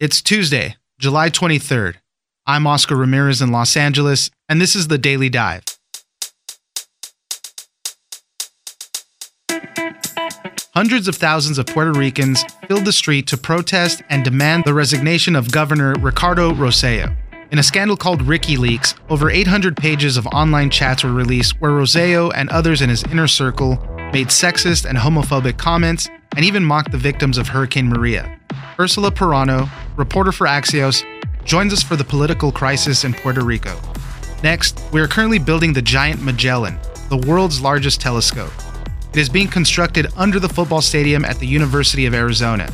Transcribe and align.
It's 0.00 0.22
Tuesday, 0.22 0.76
July 1.00 1.28
23rd. 1.28 1.96
I'm 2.46 2.68
Oscar 2.68 2.94
Ramirez 2.94 3.42
in 3.42 3.50
Los 3.50 3.76
Angeles, 3.76 4.30
and 4.48 4.60
this 4.60 4.76
is 4.76 4.86
the 4.86 4.96
Daily 4.96 5.28
Dive. 5.28 5.64
Hundreds 10.72 11.08
of 11.08 11.16
thousands 11.16 11.58
of 11.58 11.66
Puerto 11.66 11.90
Ricans 11.90 12.44
filled 12.68 12.84
the 12.84 12.92
street 12.92 13.26
to 13.26 13.36
protest 13.36 14.02
and 14.08 14.24
demand 14.24 14.62
the 14.62 14.72
resignation 14.72 15.34
of 15.34 15.50
Governor 15.50 15.94
Ricardo 15.94 16.52
Rossello. 16.52 17.16
In 17.50 17.58
a 17.58 17.64
scandal 17.64 17.96
called 17.96 18.20
RickyLeaks, 18.20 18.94
over 19.10 19.32
800 19.32 19.76
pages 19.76 20.16
of 20.16 20.28
online 20.28 20.70
chats 20.70 21.02
were 21.02 21.12
released 21.12 21.60
where 21.60 21.72
Rossello 21.72 22.30
and 22.36 22.48
others 22.50 22.82
in 22.82 22.88
his 22.88 23.02
inner 23.02 23.26
circle 23.26 23.84
made 24.12 24.28
sexist 24.28 24.88
and 24.88 24.96
homophobic 24.96 25.58
comments 25.58 26.08
and 26.36 26.44
even 26.44 26.64
mocked 26.64 26.92
the 26.92 26.98
victims 26.98 27.36
of 27.36 27.48
Hurricane 27.48 27.88
Maria. 27.88 28.38
Ursula 28.80 29.10
Perano, 29.10 29.68
reporter 29.96 30.30
for 30.30 30.46
Axios, 30.46 31.04
joins 31.44 31.72
us 31.72 31.82
for 31.82 31.96
the 31.96 32.04
political 32.04 32.52
crisis 32.52 33.02
in 33.02 33.12
Puerto 33.12 33.44
Rico. 33.44 33.76
Next, 34.44 34.80
we 34.92 35.00
are 35.00 35.08
currently 35.08 35.40
building 35.40 35.72
the 35.72 35.82
giant 35.82 36.22
Magellan, 36.22 36.78
the 37.08 37.16
world's 37.16 37.60
largest 37.60 38.00
telescope. 38.00 38.52
It 39.12 39.18
is 39.18 39.28
being 39.28 39.48
constructed 39.48 40.06
under 40.16 40.38
the 40.38 40.48
football 40.48 40.80
stadium 40.80 41.24
at 41.24 41.40
the 41.40 41.46
University 41.46 42.06
of 42.06 42.14
Arizona. 42.14 42.72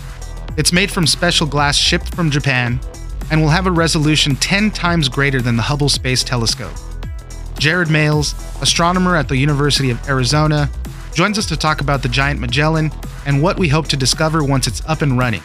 It's 0.59 0.75
made 0.75 0.91
from 0.91 1.07
special 1.07 1.47
glass 1.47 1.75
shipped 1.75 2.15
from 2.15 2.31
Japan 2.31 2.79
and 3.31 3.41
will 3.41 3.49
have 3.49 3.67
a 3.67 3.71
resolution 3.71 4.37
10 4.37 4.73
times 4.73 5.09
greater 5.09 5.41
than 5.41 5.57
the 5.57 5.63
Hubble 5.63 5.89
Space 5.89 6.23
Telescope. 6.23 6.77
Jared 7.59 7.89
Males, 7.89 8.35
astronomer 8.61 9.17
at 9.17 9.29
the 9.29 9.39
University 9.39 9.89
of 9.89 10.07
Arizona, 10.07 10.69
joins 11.15 11.39
us 11.39 11.47
to 11.47 11.57
talk 11.57 11.81
about 11.81 12.03
the 12.03 12.11
giant 12.11 12.41
Magellan 12.41 12.93
and 13.25 13.43
what 13.43 13.59
we 13.59 13.69
hope 13.69 13.89
to 13.89 13.97
discover 13.97 14.45
once 14.45 14.67
it's 14.67 14.85
up 14.85 15.01
and 15.01 15.17
running. 15.17 15.43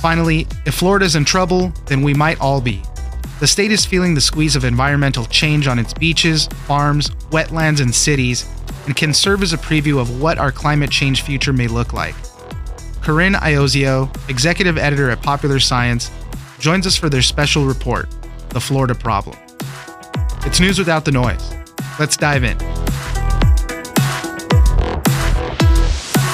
Finally, 0.00 0.46
if 0.64 0.74
Florida's 0.74 1.14
in 1.14 1.26
trouble, 1.26 1.70
then 1.84 2.00
we 2.00 2.14
might 2.14 2.40
all 2.40 2.58
be. 2.60 2.82
The 3.38 3.46
state 3.46 3.70
is 3.70 3.84
feeling 3.84 4.14
the 4.14 4.20
squeeze 4.20 4.56
of 4.56 4.64
environmental 4.64 5.26
change 5.26 5.66
on 5.66 5.78
its 5.78 5.92
beaches, 5.92 6.46
farms, 6.66 7.10
wetlands, 7.30 7.82
and 7.82 7.94
cities, 7.94 8.48
and 8.86 8.96
can 8.96 9.12
serve 9.12 9.42
as 9.42 9.52
a 9.52 9.58
preview 9.58 10.00
of 10.00 10.20
what 10.20 10.38
our 10.38 10.50
climate 10.50 10.90
change 10.90 11.22
future 11.22 11.52
may 11.52 11.66
look 11.66 11.92
like. 11.92 12.14
Corinne 13.02 13.34
Iozzio, 13.34 14.10
executive 14.30 14.78
editor 14.78 15.10
at 15.10 15.20
Popular 15.20 15.60
Science, 15.60 16.10
joins 16.58 16.86
us 16.86 16.96
for 16.96 17.10
their 17.10 17.22
special 17.22 17.66
report, 17.66 18.08
The 18.50 18.60
Florida 18.60 18.94
Problem. 18.94 19.36
It's 20.46 20.60
news 20.60 20.78
without 20.78 21.04
the 21.04 21.12
noise. 21.12 21.54
Let's 21.98 22.16
dive 22.16 22.44
in. 22.44 22.56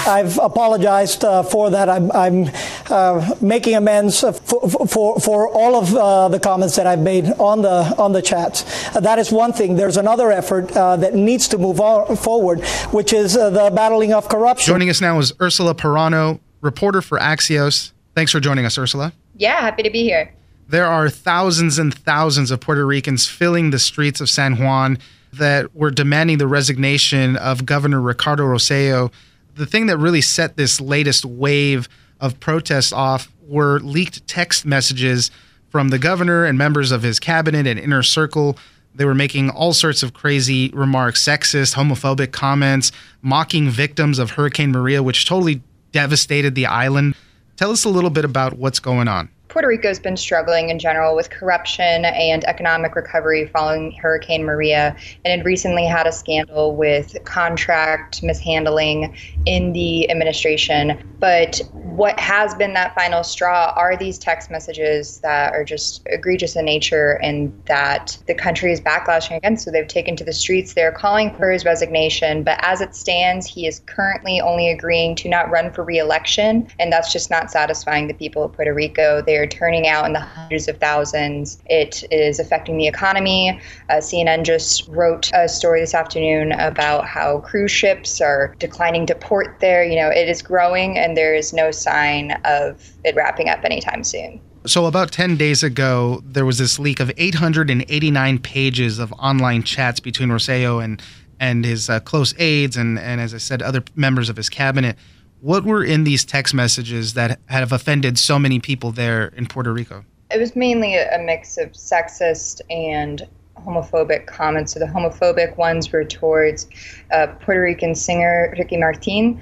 I've 0.08 0.38
apologized 0.38 1.24
uh, 1.24 1.42
for 1.42 1.68
that. 1.70 1.88
I'm, 1.88 2.12
I'm 2.12 2.44
uh, 2.90 3.34
making 3.40 3.74
amends 3.74 4.20
for, 4.20 4.68
for, 4.86 5.20
for 5.20 5.48
all 5.48 5.76
of 5.76 5.94
uh, 5.94 6.28
the 6.28 6.40
comments 6.40 6.76
that 6.76 6.86
I've 6.86 7.00
made 7.00 7.26
on 7.38 7.62
the 7.62 7.94
on 7.98 8.12
the 8.12 8.22
chats. 8.22 8.94
Uh, 8.94 9.00
that 9.00 9.18
is 9.18 9.30
one 9.32 9.52
thing. 9.52 9.76
There's 9.76 9.96
another 9.96 10.30
effort 10.30 10.74
uh, 10.76 10.96
that 10.96 11.14
needs 11.14 11.48
to 11.48 11.58
move 11.58 11.80
on, 11.80 12.16
forward, 12.16 12.64
which 12.90 13.12
is 13.12 13.36
uh, 13.36 13.50
the 13.50 13.70
battling 13.74 14.12
of 14.12 14.28
corruption. 14.28 14.66
Joining 14.66 14.90
us 14.90 15.00
now 15.00 15.18
is 15.18 15.32
Ursula 15.40 15.74
Perano, 15.74 16.40
reporter 16.60 17.02
for 17.02 17.18
Axios. 17.18 17.92
Thanks 18.14 18.32
for 18.32 18.40
joining 18.40 18.64
us, 18.64 18.78
Ursula. 18.78 19.12
Yeah, 19.36 19.60
happy 19.60 19.82
to 19.82 19.90
be 19.90 20.02
here. 20.02 20.32
There 20.68 20.86
are 20.86 21.08
thousands 21.08 21.78
and 21.78 21.94
thousands 21.94 22.50
of 22.50 22.60
Puerto 22.60 22.84
Ricans 22.84 23.28
filling 23.28 23.70
the 23.70 23.78
streets 23.78 24.20
of 24.20 24.28
San 24.28 24.56
Juan 24.56 24.98
that 25.32 25.74
were 25.74 25.90
demanding 25.90 26.38
the 26.38 26.46
resignation 26.46 27.36
of 27.36 27.66
Governor 27.66 28.00
Ricardo 28.00 28.44
Rossello 28.44 29.12
the 29.56 29.66
thing 29.66 29.86
that 29.86 29.96
really 29.98 30.20
set 30.20 30.56
this 30.56 30.80
latest 30.80 31.24
wave 31.24 31.88
of 32.20 32.40
protests 32.40 32.92
off 32.92 33.30
were 33.46 33.80
leaked 33.80 34.26
text 34.26 34.66
messages 34.66 35.30
from 35.68 35.88
the 35.88 35.98
governor 35.98 36.44
and 36.44 36.56
members 36.56 36.90
of 36.90 37.02
his 37.02 37.20
cabinet 37.20 37.66
and 37.66 37.78
inner 37.78 38.02
circle. 38.02 38.58
They 38.94 39.04
were 39.04 39.14
making 39.14 39.50
all 39.50 39.74
sorts 39.74 40.02
of 40.02 40.14
crazy 40.14 40.70
remarks, 40.70 41.22
sexist, 41.22 41.74
homophobic 41.74 42.32
comments, 42.32 42.92
mocking 43.20 43.68
victims 43.68 44.18
of 44.18 44.32
Hurricane 44.32 44.72
Maria, 44.72 45.02
which 45.02 45.26
totally 45.26 45.62
devastated 45.92 46.54
the 46.54 46.66
island. 46.66 47.14
Tell 47.56 47.70
us 47.70 47.84
a 47.84 47.90
little 47.90 48.10
bit 48.10 48.24
about 48.24 48.54
what's 48.58 48.80
going 48.80 49.08
on. 49.08 49.28
Puerto 49.48 49.68
Rico's 49.68 49.98
been 49.98 50.16
struggling 50.16 50.70
in 50.70 50.78
general 50.78 51.14
with 51.14 51.30
corruption 51.30 52.04
and 52.04 52.44
economic 52.44 52.94
recovery 52.94 53.46
following 53.46 53.92
Hurricane 53.92 54.44
Maria, 54.44 54.96
and 55.24 55.40
it 55.40 55.44
recently 55.44 55.86
had 55.86 56.06
a 56.06 56.12
scandal 56.12 56.74
with 56.74 57.16
contract 57.24 58.22
mishandling 58.22 59.16
in 59.46 59.72
the 59.72 60.10
administration. 60.10 60.98
But 61.18 61.60
what 61.72 62.18
has 62.20 62.54
been 62.54 62.74
that 62.74 62.94
final 62.94 63.24
straw 63.24 63.72
are 63.74 63.96
these 63.96 64.18
text 64.18 64.50
messages 64.50 65.18
that 65.20 65.54
are 65.54 65.64
just 65.64 66.02
egregious 66.06 66.56
in 66.56 66.66
nature 66.66 67.18
and 67.22 67.58
that 67.66 68.18
the 68.26 68.34
country 68.34 68.72
is 68.72 68.80
backlashing 68.80 69.36
against. 69.38 69.64
So 69.64 69.70
they've 69.70 69.88
taken 69.88 70.14
to 70.16 70.24
the 70.24 70.32
streets. 70.32 70.74
They're 70.74 70.92
calling 70.92 71.34
for 71.36 71.50
his 71.50 71.64
resignation. 71.64 72.42
But 72.42 72.58
as 72.62 72.82
it 72.82 72.94
stands, 72.94 73.46
he 73.46 73.66
is 73.66 73.80
currently 73.86 74.40
only 74.40 74.70
agreeing 74.70 75.14
to 75.16 75.28
not 75.28 75.50
run 75.50 75.72
for 75.72 75.84
reelection. 75.84 76.68
And 76.78 76.92
that's 76.92 77.12
just 77.12 77.30
not 77.30 77.50
satisfying 77.50 78.08
the 78.08 78.14
people 78.14 78.44
of 78.44 78.52
Puerto 78.52 78.74
Rico. 78.74 79.22
They 79.22 79.35
are 79.36 79.46
turning 79.46 79.86
out 79.86 80.06
in 80.06 80.12
the 80.12 80.20
hundreds 80.20 80.68
of 80.68 80.78
thousands. 80.78 81.58
It 81.66 82.04
is 82.10 82.38
affecting 82.38 82.76
the 82.76 82.86
economy. 82.86 83.60
Uh, 83.88 83.94
CNN 83.94 84.44
just 84.44 84.88
wrote 84.88 85.30
a 85.34 85.48
story 85.48 85.80
this 85.80 85.94
afternoon 85.94 86.52
about 86.52 87.06
how 87.06 87.40
cruise 87.40 87.70
ships 87.70 88.20
are 88.20 88.54
declining 88.58 89.06
to 89.06 89.14
port 89.14 89.60
there. 89.60 89.84
You 89.84 89.96
know, 89.96 90.08
it 90.08 90.28
is 90.28 90.42
growing 90.42 90.98
and 90.98 91.16
there 91.16 91.34
is 91.34 91.52
no 91.52 91.70
sign 91.70 92.32
of 92.44 92.92
it 93.04 93.14
wrapping 93.14 93.48
up 93.48 93.64
anytime 93.64 94.04
soon. 94.04 94.40
So, 94.66 94.86
about 94.86 95.12
10 95.12 95.36
days 95.36 95.62
ago, 95.62 96.20
there 96.24 96.44
was 96.44 96.58
this 96.58 96.80
leak 96.80 96.98
of 96.98 97.12
889 97.16 98.40
pages 98.40 98.98
of 98.98 99.12
online 99.12 99.62
chats 99.62 100.00
between 100.00 100.28
Rossello 100.28 100.82
and, 100.82 101.00
and 101.38 101.64
his 101.64 101.88
uh, 101.88 102.00
close 102.00 102.34
aides, 102.38 102.76
and, 102.76 102.98
and 102.98 103.20
as 103.20 103.32
I 103.32 103.38
said, 103.38 103.62
other 103.62 103.84
members 103.94 104.28
of 104.28 104.36
his 104.36 104.48
cabinet. 104.48 104.96
What 105.40 105.64
were 105.64 105.84
in 105.84 106.04
these 106.04 106.24
text 106.24 106.54
messages 106.54 107.14
that 107.14 107.38
have 107.46 107.72
offended 107.72 108.18
so 108.18 108.38
many 108.38 108.58
people 108.58 108.90
there 108.90 109.26
in 109.36 109.46
Puerto 109.46 109.72
Rico? 109.72 110.04
It 110.30 110.40
was 110.40 110.56
mainly 110.56 110.94
a 110.96 111.18
mix 111.18 111.56
of 111.58 111.72
sexist 111.72 112.60
and 112.70 113.26
homophobic 113.58 114.26
comments. 114.26 114.72
So 114.72 114.80
the 114.80 114.86
homophobic 114.86 115.56
ones 115.56 115.92
were 115.92 116.04
towards 116.04 116.66
uh, 117.12 117.28
Puerto 117.40 117.60
Rican 117.60 117.94
singer 117.94 118.54
Ricky 118.58 118.76
Martin, 118.76 119.40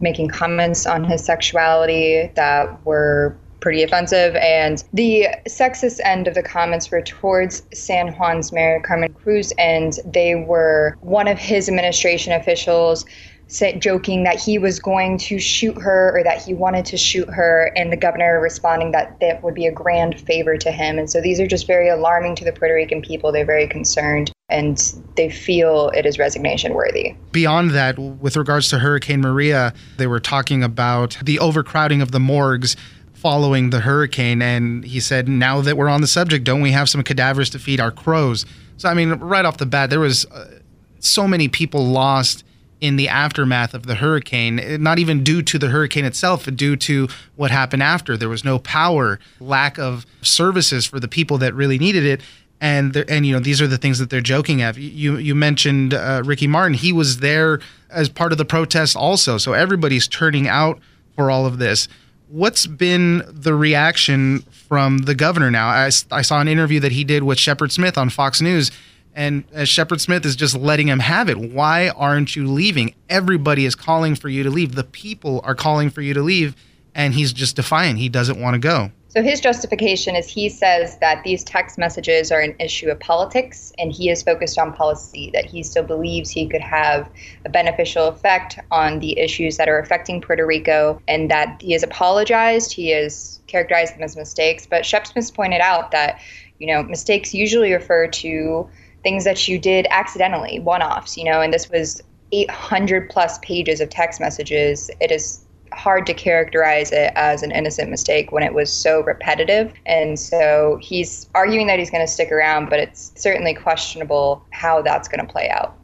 making 0.00 0.28
comments 0.28 0.86
on 0.86 1.04
his 1.04 1.24
sexuality 1.24 2.30
that 2.34 2.84
were 2.84 3.36
pretty 3.60 3.82
offensive. 3.82 4.36
And 4.36 4.84
the 4.92 5.28
sexist 5.48 5.98
end 6.04 6.28
of 6.28 6.34
the 6.34 6.42
comments 6.42 6.90
were 6.90 7.00
towards 7.00 7.62
San 7.72 8.12
Juan's 8.12 8.52
mayor, 8.52 8.80
Carmen 8.80 9.12
Cruz, 9.14 9.52
and 9.58 9.98
they 10.04 10.34
were 10.34 10.96
one 11.00 11.26
of 11.28 11.38
his 11.38 11.68
administration 11.68 12.32
officials 12.32 13.06
say, 13.48 13.78
joking 13.78 14.24
that 14.24 14.40
he 14.40 14.58
was 14.58 14.78
going 14.78 15.18
to 15.18 15.38
shoot 15.38 15.80
her 15.80 16.16
or 16.16 16.22
that 16.24 16.42
he 16.42 16.54
wanted 16.54 16.84
to 16.86 16.96
shoot 16.96 17.28
her, 17.28 17.72
and 17.76 17.92
the 17.92 17.96
governor 17.96 18.40
responding 18.40 18.92
that 18.92 19.18
that 19.20 19.42
would 19.42 19.54
be 19.54 19.66
a 19.66 19.72
grand 19.72 20.20
favor 20.20 20.56
to 20.56 20.70
him. 20.70 20.98
And 20.98 21.10
so 21.10 21.20
these 21.20 21.40
are 21.40 21.46
just 21.46 21.66
very 21.66 21.88
alarming 21.88 22.36
to 22.36 22.44
the 22.44 22.52
Puerto 22.52 22.74
Rican 22.74 23.02
people. 23.02 23.32
They're 23.32 23.44
very 23.44 23.68
concerned 23.68 24.32
and 24.50 24.94
they 25.16 25.30
feel 25.30 25.90
it 25.90 26.04
is 26.04 26.18
resignation 26.18 26.74
worthy. 26.74 27.14
Beyond 27.32 27.70
that, 27.70 27.98
with 27.98 28.36
regards 28.36 28.68
to 28.70 28.78
Hurricane 28.78 29.20
Maria, 29.20 29.72
they 29.96 30.06
were 30.06 30.20
talking 30.20 30.62
about 30.62 31.16
the 31.22 31.38
overcrowding 31.38 32.02
of 32.02 32.10
the 32.10 32.20
morgues 32.20 32.76
following 33.14 33.70
the 33.70 33.80
hurricane. 33.80 34.42
And 34.42 34.84
he 34.84 35.00
said, 35.00 35.28
now 35.28 35.62
that 35.62 35.78
we're 35.78 35.88
on 35.88 36.02
the 36.02 36.06
subject, 36.06 36.44
don't 36.44 36.60
we 36.60 36.72
have 36.72 36.90
some 36.90 37.02
cadavers 37.02 37.48
to 37.50 37.58
feed 37.58 37.80
our 37.80 37.90
crows? 37.90 38.44
So, 38.76 38.88
I 38.88 38.94
mean, 38.94 39.12
right 39.14 39.44
off 39.44 39.56
the 39.56 39.66
bat, 39.66 39.88
there 39.88 40.00
was 40.00 40.26
uh, 40.26 40.60
so 40.98 41.26
many 41.26 41.48
people 41.48 41.86
lost 41.86 42.44
in 42.84 42.96
the 42.96 43.08
aftermath 43.08 43.72
of 43.72 43.86
the 43.86 43.94
hurricane, 43.94 44.60
not 44.82 44.98
even 44.98 45.24
due 45.24 45.40
to 45.40 45.58
the 45.58 45.68
hurricane 45.68 46.04
itself, 46.04 46.44
but 46.44 46.54
due 46.54 46.76
to 46.76 47.08
what 47.34 47.50
happened 47.50 47.82
after. 47.82 48.14
There 48.14 48.28
was 48.28 48.44
no 48.44 48.58
power, 48.58 49.18
lack 49.40 49.78
of 49.78 50.04
services 50.20 50.84
for 50.84 51.00
the 51.00 51.08
people 51.08 51.38
that 51.38 51.54
really 51.54 51.78
needed 51.78 52.04
it. 52.04 52.20
And 52.60 52.94
and 53.08 53.24
you 53.24 53.32
know 53.32 53.40
these 53.40 53.62
are 53.62 53.66
the 53.66 53.78
things 53.78 53.98
that 54.00 54.10
they're 54.10 54.20
joking 54.20 54.60
at. 54.60 54.76
You 54.76 55.16
you 55.16 55.34
mentioned 55.34 55.94
uh, 55.94 56.22
Ricky 56.26 56.46
Martin. 56.46 56.74
He 56.74 56.92
was 56.92 57.20
there 57.20 57.60
as 57.88 58.10
part 58.10 58.32
of 58.32 58.38
the 58.38 58.44
protest 58.44 58.96
also. 58.96 59.38
So 59.38 59.54
everybody's 59.54 60.06
turning 60.06 60.46
out 60.46 60.78
for 61.16 61.30
all 61.30 61.46
of 61.46 61.56
this. 61.56 61.88
What's 62.28 62.66
been 62.66 63.22
the 63.26 63.54
reaction 63.54 64.40
from 64.50 64.98
the 64.98 65.14
governor 65.14 65.50
now? 65.50 65.68
I, 65.68 65.90
I 66.10 66.20
saw 66.20 66.40
an 66.40 66.48
interview 66.48 66.80
that 66.80 66.92
he 66.92 67.02
did 67.02 67.22
with 67.22 67.38
Shepard 67.38 67.72
Smith 67.72 67.96
on 67.96 68.10
Fox 68.10 68.42
News 68.42 68.70
and 69.14 69.44
uh, 69.54 69.64
Shepard 69.64 70.00
Smith 70.00 70.24
is 70.26 70.36
just 70.36 70.56
letting 70.56 70.88
him 70.88 70.98
have 70.98 71.28
it. 71.28 71.38
Why 71.38 71.90
aren't 71.90 72.34
you 72.36 72.46
leaving? 72.46 72.94
Everybody 73.08 73.64
is 73.64 73.74
calling 73.74 74.14
for 74.14 74.28
you 74.28 74.42
to 74.42 74.50
leave. 74.50 74.74
The 74.74 74.84
people 74.84 75.40
are 75.44 75.54
calling 75.54 75.90
for 75.90 76.02
you 76.02 76.14
to 76.14 76.22
leave, 76.22 76.56
and 76.94 77.14
he's 77.14 77.32
just 77.32 77.56
defiant. 77.56 77.98
He 77.98 78.08
doesn't 78.08 78.40
want 78.40 78.54
to 78.54 78.58
go. 78.58 78.90
So 79.14 79.22
his 79.22 79.40
justification 79.40 80.16
is 80.16 80.28
he 80.28 80.48
says 80.48 80.98
that 80.98 81.22
these 81.22 81.44
text 81.44 81.78
messages 81.78 82.32
are 82.32 82.40
an 82.40 82.56
issue 82.58 82.90
of 82.90 82.98
politics 82.98 83.72
and 83.78 83.92
he 83.92 84.10
is 84.10 84.24
focused 84.24 84.58
on 84.58 84.72
policy, 84.72 85.30
that 85.32 85.44
he 85.44 85.62
still 85.62 85.84
believes 85.84 86.30
he 86.30 86.48
could 86.48 86.60
have 86.60 87.08
a 87.44 87.48
beneficial 87.48 88.08
effect 88.08 88.58
on 88.72 88.98
the 88.98 89.16
issues 89.16 89.56
that 89.56 89.68
are 89.68 89.78
affecting 89.78 90.20
Puerto 90.20 90.44
Rico 90.44 91.00
and 91.06 91.30
that 91.30 91.62
he 91.62 91.70
has 91.74 91.84
apologized, 91.84 92.72
he 92.72 92.90
has 92.90 93.38
characterized 93.46 93.94
them 93.94 94.02
as 94.02 94.16
mistakes. 94.16 94.66
But 94.66 94.84
Shep 94.84 95.06
Smith 95.06 95.32
pointed 95.32 95.60
out 95.60 95.92
that, 95.92 96.20
you 96.58 96.66
know, 96.66 96.82
mistakes 96.82 97.32
usually 97.32 97.72
refer 97.72 98.08
to 98.08 98.68
things 99.04 99.22
that 99.22 99.46
you 99.46 99.58
did 99.58 99.86
accidentally, 99.90 100.58
one 100.58 100.82
offs, 100.82 101.16
you 101.16 101.22
know, 101.22 101.40
and 101.40 101.52
this 101.52 101.70
was 101.70 102.02
800 102.32 103.08
plus 103.08 103.38
pages 103.38 103.80
of 103.80 103.88
text 103.90 104.20
messages. 104.20 104.90
It 105.00 105.12
is 105.12 105.44
hard 105.72 106.06
to 106.06 106.14
characterize 106.14 106.92
it 106.92 107.12
as 107.14 107.42
an 107.42 107.50
innocent 107.50 107.90
mistake 107.90 108.32
when 108.32 108.42
it 108.42 108.54
was 108.54 108.72
so 108.72 109.02
repetitive. 109.02 109.72
And 109.86 110.18
so 110.18 110.78
he's 110.80 111.28
arguing 111.34 111.66
that 111.66 111.78
he's 111.78 111.90
going 111.90 112.04
to 112.04 112.10
stick 112.10 112.32
around, 112.32 112.70
but 112.70 112.80
it's 112.80 113.12
certainly 113.16 113.54
questionable 113.54 114.44
how 114.50 114.82
that's 114.82 115.08
going 115.08 115.24
to 115.24 115.32
play 115.32 115.48
out. 115.50 115.76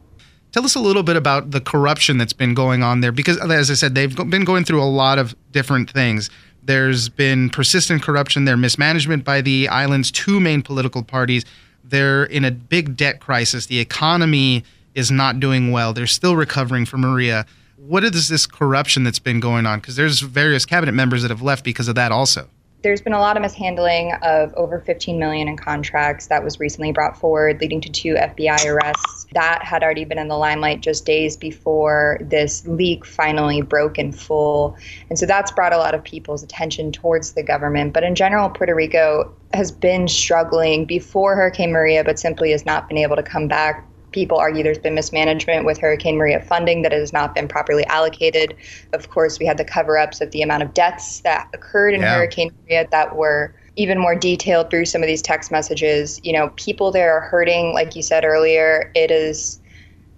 Tell 0.51 0.65
us 0.65 0.75
a 0.75 0.79
little 0.79 1.03
bit 1.03 1.15
about 1.15 1.51
the 1.51 1.61
corruption 1.61 2.17
that's 2.17 2.33
been 2.33 2.53
going 2.53 2.83
on 2.83 2.99
there, 2.99 3.13
because 3.13 3.37
as 3.37 3.71
I 3.71 3.73
said, 3.73 3.95
they've 3.95 4.13
been 4.13 4.43
going 4.43 4.65
through 4.65 4.81
a 4.81 4.85
lot 4.85 5.17
of 5.17 5.35
different 5.51 5.89
things. 5.89 6.29
There's 6.63 7.07
been 7.07 7.49
persistent 7.49 8.03
corruption, 8.03 8.45
there 8.45 8.57
mismanagement 8.57 9.23
by 9.23 9.41
the 9.41 9.67
island's 9.69 10.11
two 10.11 10.39
main 10.39 10.61
political 10.61 11.03
parties. 11.03 11.45
They're 11.91 12.23
in 12.23 12.43
a 12.43 12.51
big 12.51 12.97
debt 12.97 13.19
crisis. 13.19 13.67
The 13.67 13.79
economy 13.79 14.63
is 14.95 15.11
not 15.11 15.39
doing 15.39 15.71
well. 15.71 15.93
They're 15.93 16.07
still 16.07 16.35
recovering 16.35 16.85
from 16.85 17.01
Maria 17.01 17.45
what 17.87 18.03
is 18.03 18.29
this 18.29 18.45
corruption 18.45 19.03
that's 19.03 19.19
been 19.19 19.39
going 19.39 19.65
on? 19.65 19.79
Because 19.79 19.95
there's 19.95 20.19
various 20.19 20.65
cabinet 20.65 20.91
members 20.91 21.23
that 21.23 21.31
have 21.31 21.41
left 21.41 21.63
because 21.63 21.87
of 21.87 21.95
that 21.95 22.11
also. 22.11 22.47
There's 22.83 23.01
been 23.01 23.13
a 23.13 23.19
lot 23.19 23.37
of 23.37 23.41
mishandling 23.41 24.13
of 24.23 24.53
over 24.55 24.79
15 24.79 25.19
million 25.19 25.47
in 25.47 25.55
contracts 25.55 26.27
that 26.27 26.43
was 26.43 26.59
recently 26.59 26.91
brought 26.91 27.15
forward, 27.15 27.61
leading 27.61 27.79
to 27.81 27.89
two 27.89 28.15
FBI 28.15 28.65
arrests. 28.65 29.27
That 29.33 29.63
had 29.63 29.83
already 29.83 30.03
been 30.03 30.17
in 30.17 30.27
the 30.27 30.37
limelight 30.37 30.81
just 30.81 31.05
days 31.05 31.37
before 31.37 32.17
this 32.21 32.65
leak 32.65 33.05
finally 33.05 33.61
broke 33.61 33.99
in 33.99 34.11
full. 34.11 34.75
And 35.09 35.19
so 35.19 35.27
that's 35.27 35.51
brought 35.51 35.73
a 35.73 35.77
lot 35.77 35.93
of 35.93 36.03
people's 36.03 36.41
attention 36.41 36.91
towards 36.91 37.33
the 37.33 37.43
government. 37.43 37.93
But 37.93 38.03
in 38.03 38.15
general, 38.15 38.49
Puerto 38.49 38.73
Rico 38.73 39.31
has 39.53 39.71
been 39.71 40.07
struggling 40.07 40.85
before 40.85 41.35
Hurricane 41.35 41.71
Maria, 41.71 42.03
but 42.03 42.17
simply 42.17 42.51
has 42.51 42.65
not 42.65 42.87
been 42.87 42.97
able 42.97 43.15
to 43.15 43.23
come 43.23 43.47
back 43.47 43.85
people 44.11 44.37
argue 44.37 44.63
there's 44.63 44.79
been 44.79 44.95
mismanagement 44.95 45.65
with 45.65 45.77
Hurricane 45.77 46.17
Maria 46.17 46.41
funding 46.41 46.81
that 46.81 46.91
has 46.91 47.13
not 47.13 47.33
been 47.33 47.47
properly 47.47 47.85
allocated. 47.85 48.55
Of 48.93 49.09
course, 49.09 49.39
we 49.39 49.45
had 49.45 49.57
the 49.57 49.65
cover 49.65 49.97
ups 49.97 50.21
of 50.21 50.31
the 50.31 50.41
amount 50.41 50.63
of 50.63 50.73
deaths 50.73 51.21
that 51.21 51.47
occurred 51.53 51.93
in 51.93 52.01
yeah. 52.01 52.15
Hurricane 52.15 52.51
Maria 52.63 52.87
that 52.91 53.15
were 53.15 53.55
even 53.77 53.97
more 53.97 54.15
detailed 54.15 54.69
through 54.69 54.85
some 54.85 55.01
of 55.01 55.07
these 55.07 55.21
text 55.21 55.51
messages. 55.51 56.19
You 56.23 56.33
know, 56.33 56.49
people 56.57 56.91
there 56.91 57.13
are 57.13 57.21
hurting, 57.21 57.73
like 57.73 57.95
you 57.95 58.01
said 58.01 58.25
earlier. 58.25 58.91
It 58.95 59.11
is 59.11 59.61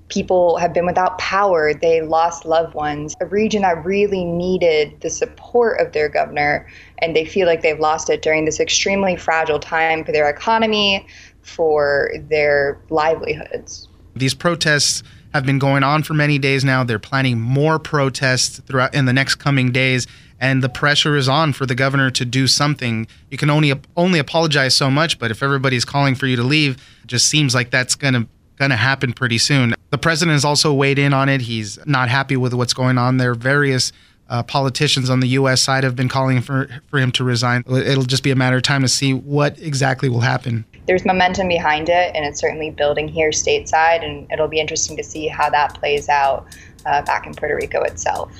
people 0.09 0.57
have 0.57 0.73
been 0.73 0.85
without 0.85 1.17
power, 1.17 1.73
they 1.73 2.01
lost 2.01 2.45
loved 2.45 2.75
ones, 2.75 3.15
a 3.19 3.25
region 3.25 3.63
that 3.63 3.83
really 3.83 4.23
needed 4.23 4.95
the 5.01 5.09
support 5.09 5.79
of 5.79 5.91
their 5.91 6.07
governor, 6.07 6.67
and 6.99 7.15
they 7.15 7.25
feel 7.25 7.47
like 7.47 7.63
they've 7.63 7.79
lost 7.79 8.09
it 8.11 8.21
during 8.21 8.45
this 8.45 8.59
extremely 8.59 9.15
fragile 9.15 9.59
time 9.59 10.03
for 10.03 10.11
their 10.11 10.29
economy, 10.29 11.05
for 11.43 12.11
their 12.29 12.79
livelihoods. 12.89 13.87
These 14.15 14.33
protests 14.33 15.03
have 15.33 15.45
been 15.45 15.59
going 15.59 15.83
on 15.83 16.03
for 16.03 16.13
many 16.13 16.37
days 16.37 16.63
now. 16.63 16.83
They're 16.83 16.99
planning 16.99 17.39
more 17.39 17.79
protests 17.79 18.59
throughout 18.59 18.93
in 18.93 19.05
the 19.05 19.13
next 19.13 19.35
coming 19.35 19.71
days, 19.71 20.07
and 20.39 20.63
the 20.63 20.69
pressure 20.69 21.15
is 21.15 21.27
on 21.27 21.53
for 21.53 21.65
the 21.65 21.75
governor 21.75 22.11
to 22.11 22.25
do 22.25 22.47
something. 22.47 23.07
You 23.31 23.37
can 23.37 23.49
only 23.49 23.73
only 23.97 24.19
apologize 24.19 24.75
so 24.75 24.91
much, 24.91 25.17
but 25.19 25.31
if 25.31 25.41
everybody's 25.41 25.85
calling 25.85 26.15
for 26.15 26.27
you 26.27 26.35
to 26.35 26.43
leave, 26.43 26.75
it 27.03 27.07
just 27.07 27.27
seems 27.27 27.55
like 27.55 27.71
that's 27.71 27.95
gonna 27.95 28.27
gonna 28.57 28.75
happen 28.75 29.13
pretty 29.13 29.39
soon. 29.39 29.73
The 29.89 29.97
president 29.97 30.33
has 30.33 30.45
also 30.45 30.73
weighed 30.73 30.99
in 30.99 31.13
on 31.13 31.29
it. 31.29 31.41
He's 31.41 31.79
not 31.85 32.09
happy 32.09 32.37
with 32.37 32.53
what's 32.53 32.73
going 32.73 32.97
on 32.97 33.17
there. 33.17 33.33
Various 33.33 33.91
uh, 34.29 34.43
politicians 34.43 35.09
on 35.09 35.19
the 35.19 35.27
U.S. 35.29 35.61
side 35.61 35.83
have 35.83 35.95
been 35.95 36.09
calling 36.09 36.41
for 36.41 36.67
for 36.87 36.99
him 36.99 37.11
to 37.13 37.23
resign. 37.23 37.63
It'll 37.67 38.03
just 38.03 38.23
be 38.23 38.31
a 38.31 38.35
matter 38.35 38.57
of 38.57 38.63
time 38.63 38.81
to 38.81 38.87
see 38.87 39.13
what 39.13 39.59
exactly 39.59 40.09
will 40.09 40.21
happen 40.21 40.65
there's 40.85 41.05
momentum 41.05 41.47
behind 41.47 41.89
it, 41.89 42.11
and 42.15 42.25
it's 42.25 42.39
certainly 42.39 42.69
building 42.69 43.07
here 43.07 43.29
stateside, 43.29 44.03
and 44.03 44.29
it'll 44.31 44.47
be 44.47 44.59
interesting 44.59 44.97
to 44.97 45.03
see 45.03 45.27
how 45.27 45.49
that 45.49 45.73
plays 45.75 46.09
out 46.09 46.45
uh, 46.85 47.01
back 47.03 47.25
in 47.25 47.33
Puerto 47.33 47.55
Rico 47.55 47.81
itself. 47.83 48.31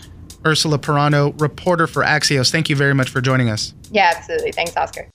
Ursula 0.45 0.77
Perano, 0.77 1.39
reporter 1.39 1.88
for 1.88 2.03
Axios, 2.03 2.51
thank 2.51 2.69
you 2.69 2.75
very 2.75 2.94
much 2.94 3.09
for 3.09 3.21
joining 3.21 3.50
us. 3.50 3.74
Yeah, 3.91 4.12
absolutely. 4.15 4.51
Thanks, 4.51 4.75
Oscar. 4.75 5.09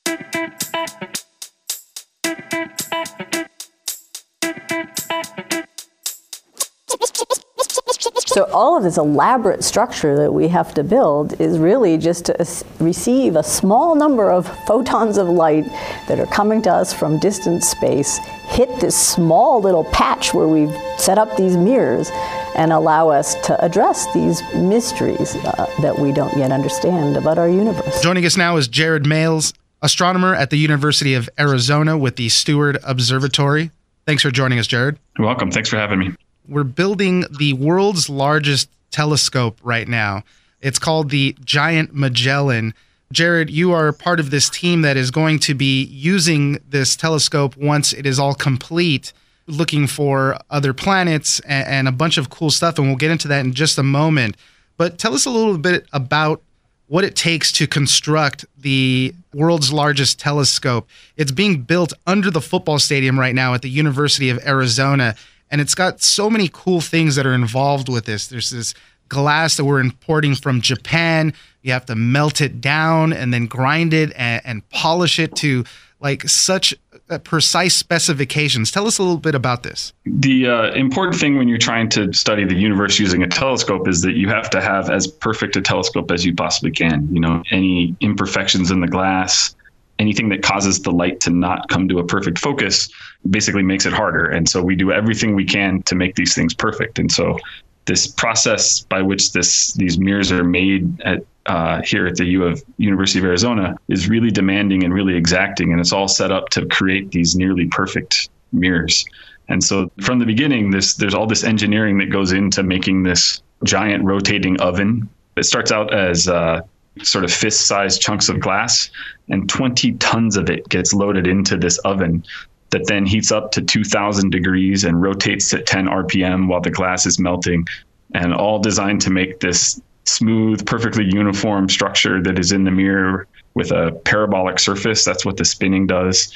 So 8.39 8.45
all 8.53 8.77
of 8.77 8.85
this 8.85 8.99
elaborate 8.99 9.65
structure 9.65 10.15
that 10.15 10.33
we 10.33 10.47
have 10.47 10.73
to 10.75 10.85
build 10.85 11.41
is 11.41 11.59
really 11.59 11.99
just 11.99 12.27
to 12.27 12.65
receive 12.79 13.35
a 13.35 13.43
small 13.43 13.97
number 13.97 14.31
of 14.31 14.47
photons 14.65 15.19
of 15.19 15.29
light 15.29 15.65
that 16.07 16.21
are 16.21 16.27
coming 16.27 16.63
to 16.63 16.71
us 16.71 16.93
from 16.93 17.19
distant 17.19 17.65
space, 17.65 18.19
hit 18.47 18.69
this 18.79 18.97
small 18.97 19.61
little 19.61 19.83
patch 19.87 20.35
where 20.35 20.47
we've 20.47 20.73
set 20.99 21.19
up 21.19 21.37
these 21.37 21.57
mirrors, 21.57 22.11
and 22.55 22.73
allow 22.73 23.09
us 23.09 23.35
to 23.47 23.61
address 23.65 24.07
these 24.15 24.41
mysteries 24.55 25.35
uh, 25.35 25.67
that 25.83 25.99
we 25.99 26.13
don't 26.13 26.37
yet 26.39 26.53
understand 26.53 27.17
about 27.17 27.39
our 27.39 27.49
universe. 27.49 28.01
Joining 28.03 28.25
us 28.25 28.37
now 28.37 28.57
is 28.57 28.69
Jared 28.69 29.05
Males, 29.05 29.53
astronomer 29.83 30.33
at 30.33 30.51
the 30.51 30.59
University 30.59 31.15
of 31.15 31.29
Arizona 31.41 31.99
with 31.99 32.15
the 32.15 32.29
Steward 32.29 32.79
Observatory. 32.85 33.73
Thanks 34.07 34.23
for 34.23 34.31
joining 34.31 34.61
us, 34.61 34.69
Jared. 34.69 34.97
You're 35.19 35.27
welcome. 35.27 35.51
Thanks 35.51 35.69
for 35.69 35.77
having 35.77 35.99
me 35.99 36.15
we're 36.49 36.65
building 36.65 37.25
the 37.39 37.53
world's 37.53 38.09
largest 38.09 38.71
telescope 38.91 39.59
right 39.63 39.87
now. 39.87 40.25
It's 40.61 40.79
called 40.79 41.11
the 41.11 41.37
Giant 41.45 41.95
Magellan. 41.95 42.75
Jared, 43.13 43.51
you 43.51 43.73
are 43.73 43.93
part 43.93 44.19
of 44.19 44.31
this 44.31 44.51
team 44.51 44.83
that 44.83 44.97
is 44.97 45.11
going 45.11 45.39
to 45.41 45.55
be 45.55 45.85
using 45.85 46.59
this 46.69 46.97
telescope 46.97 47.57
once 47.57 47.93
it 47.93 48.07
is 48.07 48.19
all 48.19 48.35
complete, 48.35 49.13
looking 49.47 49.87
for 49.87 50.39
other 50.51 50.75
planets 50.75 51.41
and, 51.41 51.67
and, 51.69 51.89
a 51.89 51.93
bunch 51.93 52.19
of 52.19 52.29
cool 52.29 52.51
stuff. 52.51 52.79
And 52.79 52.87
we'll 52.87 52.97
get 52.97 53.11
into 53.11 53.29
that 53.29 53.45
in 53.45 53.55
just 53.55 53.79
a 53.79 53.83
moment. 53.83 54.37
But 54.77 54.99
tell 54.99 55.15
us 55.15 55.27
a 55.27 55.31
little 55.31 55.59
bit 55.59 55.87
about 55.93 56.43
what 56.89 57.05
it 57.05 57.15
takes 57.15 57.53
to 57.53 57.67
construct 57.67 58.45
the 58.57 59.15
world's 59.35 59.73
largest 59.73 60.19
telescope. 60.19 60.89
It's 61.17 61.33
being 61.33 61.63
built 61.63 61.93
under 62.07 62.31
the 62.31 62.41
football 62.41 62.79
stadium 62.79 63.19
right 63.19 63.35
now 63.35 63.55
at 63.55 63.63
the 63.63 63.71
University 63.71 64.31
of 64.31 64.39
Arizona 64.47 65.15
and 65.51 65.61
it's 65.61 65.75
got 65.75 66.01
so 66.01 66.29
many 66.29 66.49
cool 66.53 66.81
things 66.81 67.17
that 67.17 67.27
are 67.27 67.35
involved 67.35 67.89
with 67.89 68.05
this. 68.05 68.27
There's 68.29 68.51
this 68.51 68.75
glass 69.09 69.57
that 69.57 69.65
we're 69.65 69.81
importing 69.81 70.35
from 70.35 70.61
Japan. 70.61 71.33
You 71.63 71.73
have 71.73 71.87
to 71.87 71.95
melt 71.95 72.41
it 72.41 72.61
down 72.61 73.13
and 73.13 73.33
then 73.33 73.47
grind 73.47 73.95
it 73.95 74.13
and, 74.17 74.43
and 74.45 74.69
polish 74.69 75.19
it 75.19 75.35
to 75.37 75.65
like 76.01 76.29
such 76.29 76.75
uh, 77.11 77.19
precise 77.19 77.75
specifications. 77.75 78.71
Tell 78.71 78.87
us 78.87 78.99
a 78.99 79.03
little 79.03 79.19
bit 79.19 79.35
about 79.35 79.63
this. 79.63 79.93
The 80.05 80.47
uh, 80.47 80.73
important 80.75 81.19
thing 81.19 81.37
when 81.37 81.49
you're 81.49 81.59
trying 81.59 81.89
to 81.91 82.13
study 82.13 82.45
the 82.45 82.55
universe 82.55 82.99
using 82.99 83.23
a 83.23 83.27
telescope 83.27 83.89
is 83.89 84.03
that 84.03 84.15
you 84.15 84.29
have 84.29 84.51
to 84.51 84.61
have 84.61 84.91
as 84.91 85.07
perfect 85.07 85.57
a 85.57 85.61
telescope 85.61 86.11
as 86.11 86.25
you 86.25 86.35
possibly 86.35 86.71
can. 86.71 87.09
You 87.13 87.21
know, 87.21 87.43
any 87.51 87.97
imperfections 88.01 88.71
in 88.71 88.81
the 88.81 88.87
glass, 88.87 89.57
anything 89.99 90.29
that 90.29 90.43
causes 90.43 90.81
the 90.81 90.91
light 90.91 91.21
to 91.21 91.31
not 91.31 91.69
come 91.69 91.89
to 91.89 91.99
a 91.99 92.07
perfect 92.07 92.39
focus 92.39 92.89
basically 93.31 93.63
makes 93.63 93.87
it 93.87 93.93
harder. 93.93 94.27
And 94.27 94.49
so 94.49 94.63
we 94.63 94.77
do 94.77 94.93
everything 94.93 95.35
we 95.35 95.45
can 95.45 95.83
to 95.83 95.95
make 95.95 96.15
these 96.15 96.35
things 96.35 96.55
perfect. 96.55 96.99
And 96.99 97.11
so 97.11 97.39
this 97.87 98.07
process 98.07 98.81
by 98.81 99.03
which 99.03 99.33
this 99.33 99.73
these 99.73 99.99
mirrors 99.99 100.31
are 100.31 100.45
made 100.45 101.01
at 101.01 101.25
uh, 101.47 101.81
here 101.83 102.07
at 102.07 102.17
the 102.17 102.27
U 102.27 102.45
of 102.45 102.63
University 102.77 103.19
of 103.19 103.25
Arizona 103.25 103.75
is 103.89 104.09
really 104.09 104.31
demanding 104.31 104.85
and 104.85 104.93
really 104.93 105.17
exacting, 105.17 105.73
and 105.73 105.81
it's 105.81 105.93
all 105.93 106.07
set 106.07 106.31
up 106.31 106.51
to 106.51 106.67
create 106.67 107.11
these 107.11 107.35
nearly 107.35 107.67
perfect 107.67 108.29
mirrors. 108.53 109.05
And 109.49 109.65
so 109.65 109.91
from 110.03 110.19
the 110.19 110.27
beginning, 110.27 110.71
this 110.71 110.95
there's 110.95 111.15
all 111.15 111.27
this 111.27 111.45
engineering 111.45 111.97
that 111.99 112.11
goes 112.11 112.33
into 112.33 112.63
making 112.63 113.03
this 113.03 113.43
giant 113.65 114.05
rotating 114.05 114.61
oven. 114.61 115.09
It 115.37 115.45
starts 115.45 115.73
out 115.73 115.95
as 115.95 116.29
uh, 116.29 116.61
sort 117.03 117.25
of 117.25 117.33
fist-sized 117.33 118.01
chunks 118.01 118.29
of 118.29 118.41
glass, 118.41 118.91
and 119.29 119.49
20 119.49 119.93
tons 119.95 120.37
of 120.37 120.51
it 120.51 120.69
gets 120.69 120.93
loaded 120.93 121.27
into 121.27 121.57
this 121.57 121.79
oven 121.79 122.25
that 122.71 122.87
then 122.87 123.07
heats 123.07 123.33
up 123.33 123.51
to 123.53 123.63
2000 123.63 124.31
degrees 124.31 124.85
and 124.85 125.01
rotates 125.01 125.53
at 125.55 125.67
10 125.67 125.87
RPM 125.87 126.49
while 126.49 126.61
the 126.61 126.71
glass 126.71 127.07
is 127.07 127.19
melting, 127.19 127.67
and 128.15 128.35
all 128.35 128.59
designed 128.59 129.01
to 129.03 129.11
make 129.11 129.41
this 129.41 129.81
smooth, 130.05 130.65
perfectly 130.67 131.05
uniform 131.05 131.69
structure 131.69 132.23
that 132.23 132.39
is 132.39 132.53
in 132.53 132.65
the 132.65 132.71
mirror 132.71 133.27
with 133.55 133.71
a 133.71 133.93
parabolic 134.05 134.59
surface. 134.59 135.05
That's 135.05 135.25
what 135.25 135.37
the 135.37 135.45
spinning 135.45 135.87
does. 135.87 136.33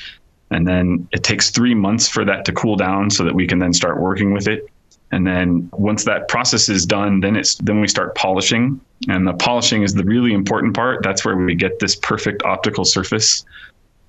And 0.50 0.66
then 0.68 1.08
it 1.12 1.24
takes 1.24 1.50
three 1.50 1.74
months 1.74 2.08
for 2.08 2.24
that 2.24 2.44
to 2.44 2.52
cool 2.52 2.76
down 2.76 3.10
so 3.10 3.24
that 3.24 3.34
we 3.34 3.46
can 3.46 3.58
then 3.58 3.72
start 3.72 4.00
working 4.00 4.32
with 4.32 4.48
it. 4.48 4.66
And 5.12 5.26
then 5.26 5.68
once 5.72 6.04
that 6.04 6.28
process 6.28 6.68
is 6.68 6.86
done, 6.86 7.20
then 7.20 7.36
it's 7.36 7.56
then 7.56 7.80
we 7.80 7.88
start 7.88 8.14
polishing. 8.14 8.80
And 9.08 9.26
the 9.26 9.34
polishing 9.34 9.82
is 9.82 9.94
the 9.94 10.04
really 10.04 10.32
important 10.32 10.74
part. 10.74 11.02
That's 11.02 11.24
where 11.24 11.36
we 11.36 11.54
get 11.54 11.78
this 11.78 11.94
perfect 11.96 12.42
optical 12.44 12.84
surface. 12.84 13.44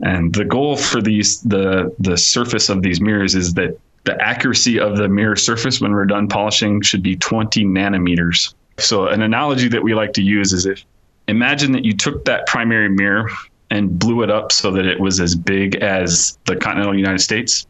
And 0.02 0.34
the 0.34 0.46
goal 0.46 0.78
for 0.78 1.02
these 1.02 1.42
the 1.42 1.94
the 2.00 2.18
surface 2.18 2.70
of 2.70 2.82
these 2.82 3.02
mirrors 3.02 3.36
is 3.36 3.54
that 3.56 3.78
the 4.06 4.20
accuracy 4.22 4.80
of 4.80 4.98
the 4.98 5.08
mirror 5.08 5.36
surface 5.36 5.80
when 5.80 5.92
we're 5.92 6.06
done 6.06 6.28
polishing 6.28 6.82
should 6.82 7.04
be 7.04 7.16
20 7.16 7.64
nanometers. 7.66 8.54
So 8.80 9.08
an 9.08 9.22
analogy 9.22 9.68
that 9.70 9.84
we 9.84 9.94
like 9.94 10.14
to 10.14 10.22
use 10.22 10.52
is 10.54 10.66
if 10.66 10.84
imagine 11.28 11.72
that 11.74 11.86
you 11.86 11.94
took 11.94 12.26
that 12.26 12.48
primary 12.48 12.90
mirror 12.90 13.30
and 13.70 13.98
blew 13.98 14.24
it 14.24 14.30
up 14.30 14.52
so 14.52 14.72
that 14.72 14.86
it 14.86 15.00
was 15.00 15.20
as 15.20 15.36
big 15.36 15.76
as 15.78 16.38
the 16.46 16.56
continental 16.56 16.96
United 16.96 17.20
States. 17.20 17.66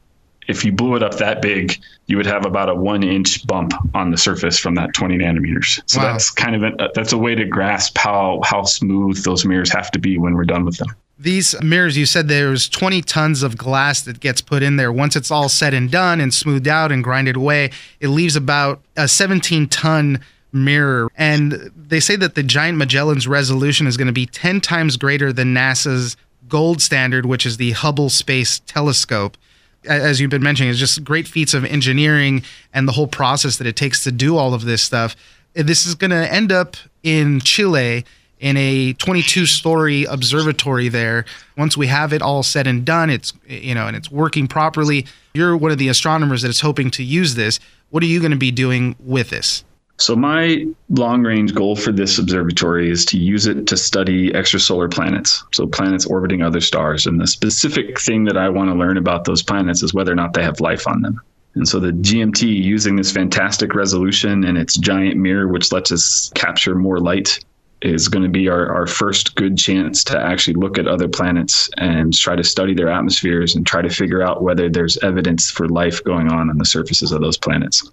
If 0.47 0.65
you 0.65 0.71
blew 0.71 0.95
it 0.95 1.03
up 1.03 1.15
that 1.15 1.41
big, 1.41 1.79
you 2.07 2.17
would 2.17 2.25
have 2.25 2.45
about 2.45 2.69
a 2.69 2.75
one 2.75 3.03
inch 3.03 3.45
bump 3.47 3.73
on 3.93 4.11
the 4.11 4.17
surface 4.17 4.59
from 4.59 4.75
that 4.75 4.93
20 4.93 5.17
nanometers. 5.17 5.81
So 5.89 5.99
wow. 5.99 6.11
that's 6.11 6.29
kind 6.29 6.55
of 6.55 6.63
a, 6.63 6.83
uh, 6.83 6.89
that's 6.93 7.13
a 7.13 7.17
way 7.17 7.35
to 7.35 7.45
grasp 7.45 7.97
how 7.97 8.41
how 8.43 8.63
smooth 8.63 9.23
those 9.23 9.45
mirrors 9.45 9.71
have 9.71 9.91
to 9.91 9.99
be 9.99 10.17
when 10.17 10.33
we're 10.33 10.45
done 10.45 10.65
with 10.65 10.77
them. 10.77 10.89
These 11.17 11.61
mirrors, 11.61 11.95
you 11.95 12.05
said 12.05 12.27
there's 12.27 12.67
20 12.67 13.01
tons 13.03 13.43
of 13.43 13.55
glass 13.55 14.01
that 14.01 14.19
gets 14.19 14.41
put 14.41 14.63
in 14.63 14.77
there. 14.77 14.91
Once 14.91 15.15
it's 15.15 15.31
all 15.31 15.47
said 15.47 15.73
and 15.73 15.89
done 15.89 16.19
and 16.19 16.33
smoothed 16.33 16.67
out 16.67 16.91
and 16.91 17.03
grinded 17.03 17.35
away, 17.35 17.69
it 17.99 18.07
leaves 18.07 18.35
about 18.35 18.81
a 18.97 19.07
17 19.07 19.69
ton 19.69 20.19
mirror. 20.51 21.09
And 21.15 21.71
they 21.75 21.99
say 21.99 22.15
that 22.15 22.35
the 22.35 22.43
Giant 22.43 22.77
Magellan's 22.77 23.27
resolution 23.27 23.87
is 23.87 23.95
going 23.95 24.07
to 24.07 24.13
be 24.13 24.25
10 24.25 24.59
times 24.61 24.97
greater 24.97 25.31
than 25.31 25.53
NASA's 25.53 26.17
gold 26.47 26.81
standard, 26.81 27.25
which 27.25 27.45
is 27.45 27.57
the 27.57 27.71
Hubble 27.71 28.09
Space 28.09 28.59
Telescope. 28.65 29.37
As 29.85 30.19
you've 30.19 30.29
been 30.29 30.43
mentioning, 30.43 30.69
it's 30.69 30.79
just 30.79 31.03
great 31.03 31.27
feats 31.27 31.53
of 31.53 31.65
engineering 31.65 32.43
and 32.73 32.87
the 32.87 32.93
whole 32.93 33.07
process 33.07 33.57
that 33.57 33.67
it 33.67 33.75
takes 33.75 34.03
to 34.03 34.11
do 34.11 34.37
all 34.37 34.53
of 34.53 34.65
this 34.65 34.81
stuff. 34.81 35.15
This 35.53 35.85
is 35.85 35.95
going 35.95 36.11
to 36.11 36.33
end 36.33 36.51
up 36.51 36.77
in 37.03 37.39
Chile 37.41 38.05
in 38.39 38.57
a 38.57 38.93
22 38.93 39.45
story 39.45 40.03
observatory 40.03 40.89
there. 40.89 41.25
Once 41.57 41.77
we 41.77 41.87
have 41.87 42.11
it 42.11 42.21
all 42.21 42.43
said 42.43 42.67
and 42.67 42.83
done, 42.83 43.09
it's 43.09 43.33
you 43.47 43.73
know, 43.73 43.87
and 43.87 43.95
it's 43.95 44.11
working 44.11 44.47
properly. 44.47 45.05
You're 45.33 45.55
one 45.55 45.71
of 45.71 45.77
the 45.77 45.87
astronomers 45.87 46.41
that 46.41 46.49
is 46.49 46.59
hoping 46.59 46.91
to 46.91 47.03
use 47.03 47.35
this. 47.35 47.59
What 47.89 48.03
are 48.03 48.07
you 48.07 48.19
going 48.19 48.31
to 48.31 48.37
be 48.37 48.51
doing 48.51 48.95
with 48.99 49.29
this? 49.29 49.63
So, 50.03 50.17
my 50.17 50.67
long 50.89 51.23
range 51.23 51.55
goal 51.55 51.77
for 51.77 51.93
this 51.93 52.19
observatory 52.19 52.91
is 52.91 53.05
to 53.05 53.17
use 53.17 53.47
it 53.47 53.67
to 53.67 53.77
study 53.77 54.31
extrasolar 54.31 54.91
planets, 54.91 55.45
so 55.53 55.65
planets 55.65 56.05
orbiting 56.05 56.41
other 56.41 56.59
stars. 56.59 57.07
And 57.07 57.21
the 57.21 57.25
specific 57.25 58.01
thing 58.01 58.25
that 58.25 58.35
I 58.35 58.49
want 58.49 58.69
to 58.69 58.75
learn 58.75 58.97
about 58.97 59.23
those 59.23 59.41
planets 59.41 59.81
is 59.81 59.93
whether 59.93 60.11
or 60.11 60.15
not 60.15 60.33
they 60.33 60.43
have 60.43 60.59
life 60.59 60.89
on 60.89 61.03
them. 61.03 61.21
And 61.55 61.65
so, 61.65 61.79
the 61.79 61.93
GMT, 61.93 62.41
using 62.41 62.97
this 62.97 63.13
fantastic 63.13 63.73
resolution 63.75 64.43
and 64.43 64.57
its 64.57 64.75
giant 64.75 65.15
mirror, 65.15 65.47
which 65.47 65.71
lets 65.71 65.89
us 65.89 66.33
capture 66.35 66.75
more 66.75 66.99
light, 66.99 67.39
is 67.81 68.09
going 68.09 68.23
to 68.23 68.29
be 68.29 68.49
our, 68.49 68.75
our 68.75 68.87
first 68.87 69.35
good 69.35 69.57
chance 69.57 70.03
to 70.03 70.19
actually 70.19 70.55
look 70.55 70.77
at 70.77 70.85
other 70.85 71.07
planets 71.07 71.69
and 71.77 72.13
try 72.13 72.35
to 72.35 72.43
study 72.43 72.73
their 72.73 72.89
atmospheres 72.89 73.55
and 73.55 73.65
try 73.65 73.81
to 73.81 73.89
figure 73.89 74.21
out 74.21 74.43
whether 74.43 74.69
there's 74.69 74.97
evidence 74.97 75.49
for 75.49 75.69
life 75.69 76.03
going 76.03 76.29
on 76.29 76.49
on 76.49 76.57
the 76.57 76.65
surfaces 76.65 77.13
of 77.13 77.21
those 77.21 77.37
planets. 77.37 77.89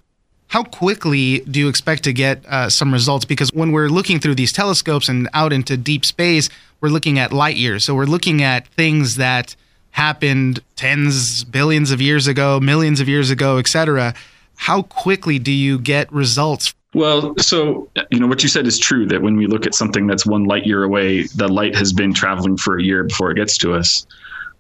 How 0.51 0.65
quickly 0.65 1.41
do 1.41 1.61
you 1.61 1.69
expect 1.69 2.03
to 2.05 2.13
get 2.13 2.45
uh, 2.47 2.69
some 2.71 2.93
results? 2.93 3.25
Because 3.25 3.53
when 3.53 3.71
we're 3.71 3.89
looking 3.89 4.19
through 4.19 4.35
these 4.35 4.53
telescopes 4.53 5.09
and 5.09 5.29
out 5.33 5.53
into 5.53 5.77
deep 5.77 6.05
space, 6.05 6.49
we're 6.81 6.89
looking 6.89 7.21
at 7.21 7.33
light 7.33 7.55
years. 7.55 7.85
So 7.85 7.95
we're 7.95 8.05
looking 8.05 8.43
at 8.43 8.67
things 8.67 9.15
that 9.15 9.55
happened 9.93 10.59
tens, 10.75 11.45
billions 11.45 11.93
of 11.93 12.01
years 12.01 12.27
ago, 12.27 12.59
millions 12.59 12.99
of 12.99 13.09
years 13.09 13.31
ago, 13.31 13.59
etc. 13.59 14.13
How 14.57 14.83
quickly 14.83 15.39
do 15.39 15.53
you 15.53 15.79
get 15.79 16.13
results? 16.13 16.75
Well, 16.95 17.37
so 17.39 17.89
you 18.11 18.19
know 18.19 18.27
what 18.27 18.43
you 18.43 18.49
said 18.49 18.67
is 18.67 18.77
true 18.77 19.07
that 19.07 19.23
when 19.23 19.37
we 19.37 19.47
look 19.47 19.67
at 19.67 19.77
something 19.77 20.09
that's 20.09 20.27
one 20.27 20.47
light 20.47 20.67
year 20.67 20.83
away, 20.83 21.29
the 21.29 21.47
light 21.47 21.77
has 21.77 21.93
been 21.93 22.13
traveling 22.13 22.57
for 22.57 22.77
a 22.77 22.83
year 22.83 23.05
before 23.05 23.31
it 23.31 23.37
gets 23.37 23.57
to 23.59 23.73
us. 23.73 24.05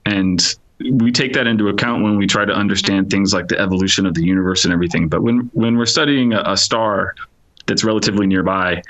And 0.06 0.54
we 0.92 1.12
take 1.12 1.32
that 1.34 1.46
into 1.46 1.68
account 1.68 2.02
when 2.02 2.16
we 2.16 2.26
try 2.26 2.44
to 2.44 2.52
understand 2.52 3.10
things 3.10 3.34
like 3.34 3.48
the 3.48 3.58
evolution 3.58 4.06
of 4.06 4.14
the 4.14 4.24
universe 4.24 4.64
and 4.64 4.72
everything. 4.72 5.08
But 5.08 5.22
when 5.22 5.50
when 5.52 5.76
we're 5.76 5.86
studying 5.86 6.32
a, 6.32 6.42
a 6.46 6.56
star 6.56 7.14
that's 7.66 7.84
relatively 7.84 8.26
nearby, 8.26 8.82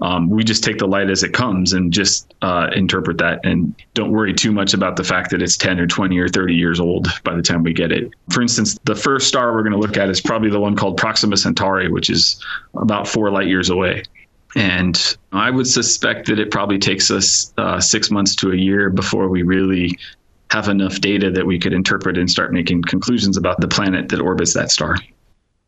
um, 0.00 0.30
we 0.30 0.44
just 0.44 0.62
take 0.62 0.78
the 0.78 0.86
light 0.86 1.10
as 1.10 1.22
it 1.22 1.32
comes 1.32 1.72
and 1.72 1.92
just 1.92 2.32
uh, 2.42 2.70
interpret 2.74 3.18
that 3.18 3.40
and 3.44 3.74
don't 3.94 4.12
worry 4.12 4.32
too 4.32 4.52
much 4.52 4.72
about 4.72 4.96
the 4.96 5.02
fact 5.02 5.30
that 5.30 5.42
it's 5.42 5.56
10 5.56 5.80
or 5.80 5.86
20 5.86 6.16
or 6.18 6.28
30 6.28 6.54
years 6.54 6.78
old 6.78 7.08
by 7.24 7.34
the 7.34 7.42
time 7.42 7.64
we 7.64 7.72
get 7.72 7.90
it. 7.90 8.12
For 8.30 8.40
instance, 8.40 8.78
the 8.84 8.94
first 8.94 9.26
star 9.26 9.52
we're 9.52 9.62
going 9.62 9.72
to 9.72 9.78
look 9.78 9.96
at 9.96 10.08
is 10.08 10.20
probably 10.20 10.50
the 10.50 10.60
one 10.60 10.76
called 10.76 10.98
Proxima 10.98 11.36
Centauri, 11.36 11.90
which 11.90 12.10
is 12.10 12.40
about 12.74 13.08
four 13.08 13.30
light 13.30 13.48
years 13.48 13.70
away. 13.70 14.04
And 14.54 15.16
I 15.32 15.50
would 15.50 15.66
suspect 15.66 16.26
that 16.28 16.38
it 16.38 16.50
probably 16.50 16.78
takes 16.78 17.10
us 17.10 17.52
uh, 17.58 17.80
six 17.80 18.10
months 18.10 18.34
to 18.36 18.52
a 18.52 18.56
year 18.56 18.90
before 18.90 19.28
we 19.28 19.42
really 19.42 19.98
have 20.50 20.68
enough 20.68 21.00
data 21.00 21.30
that 21.30 21.46
we 21.46 21.58
could 21.58 21.72
interpret 21.72 22.16
and 22.16 22.30
start 22.30 22.52
making 22.52 22.82
conclusions 22.82 23.36
about 23.36 23.60
the 23.60 23.68
planet 23.68 24.08
that 24.08 24.20
orbits 24.20 24.54
that 24.54 24.70
star. 24.70 24.96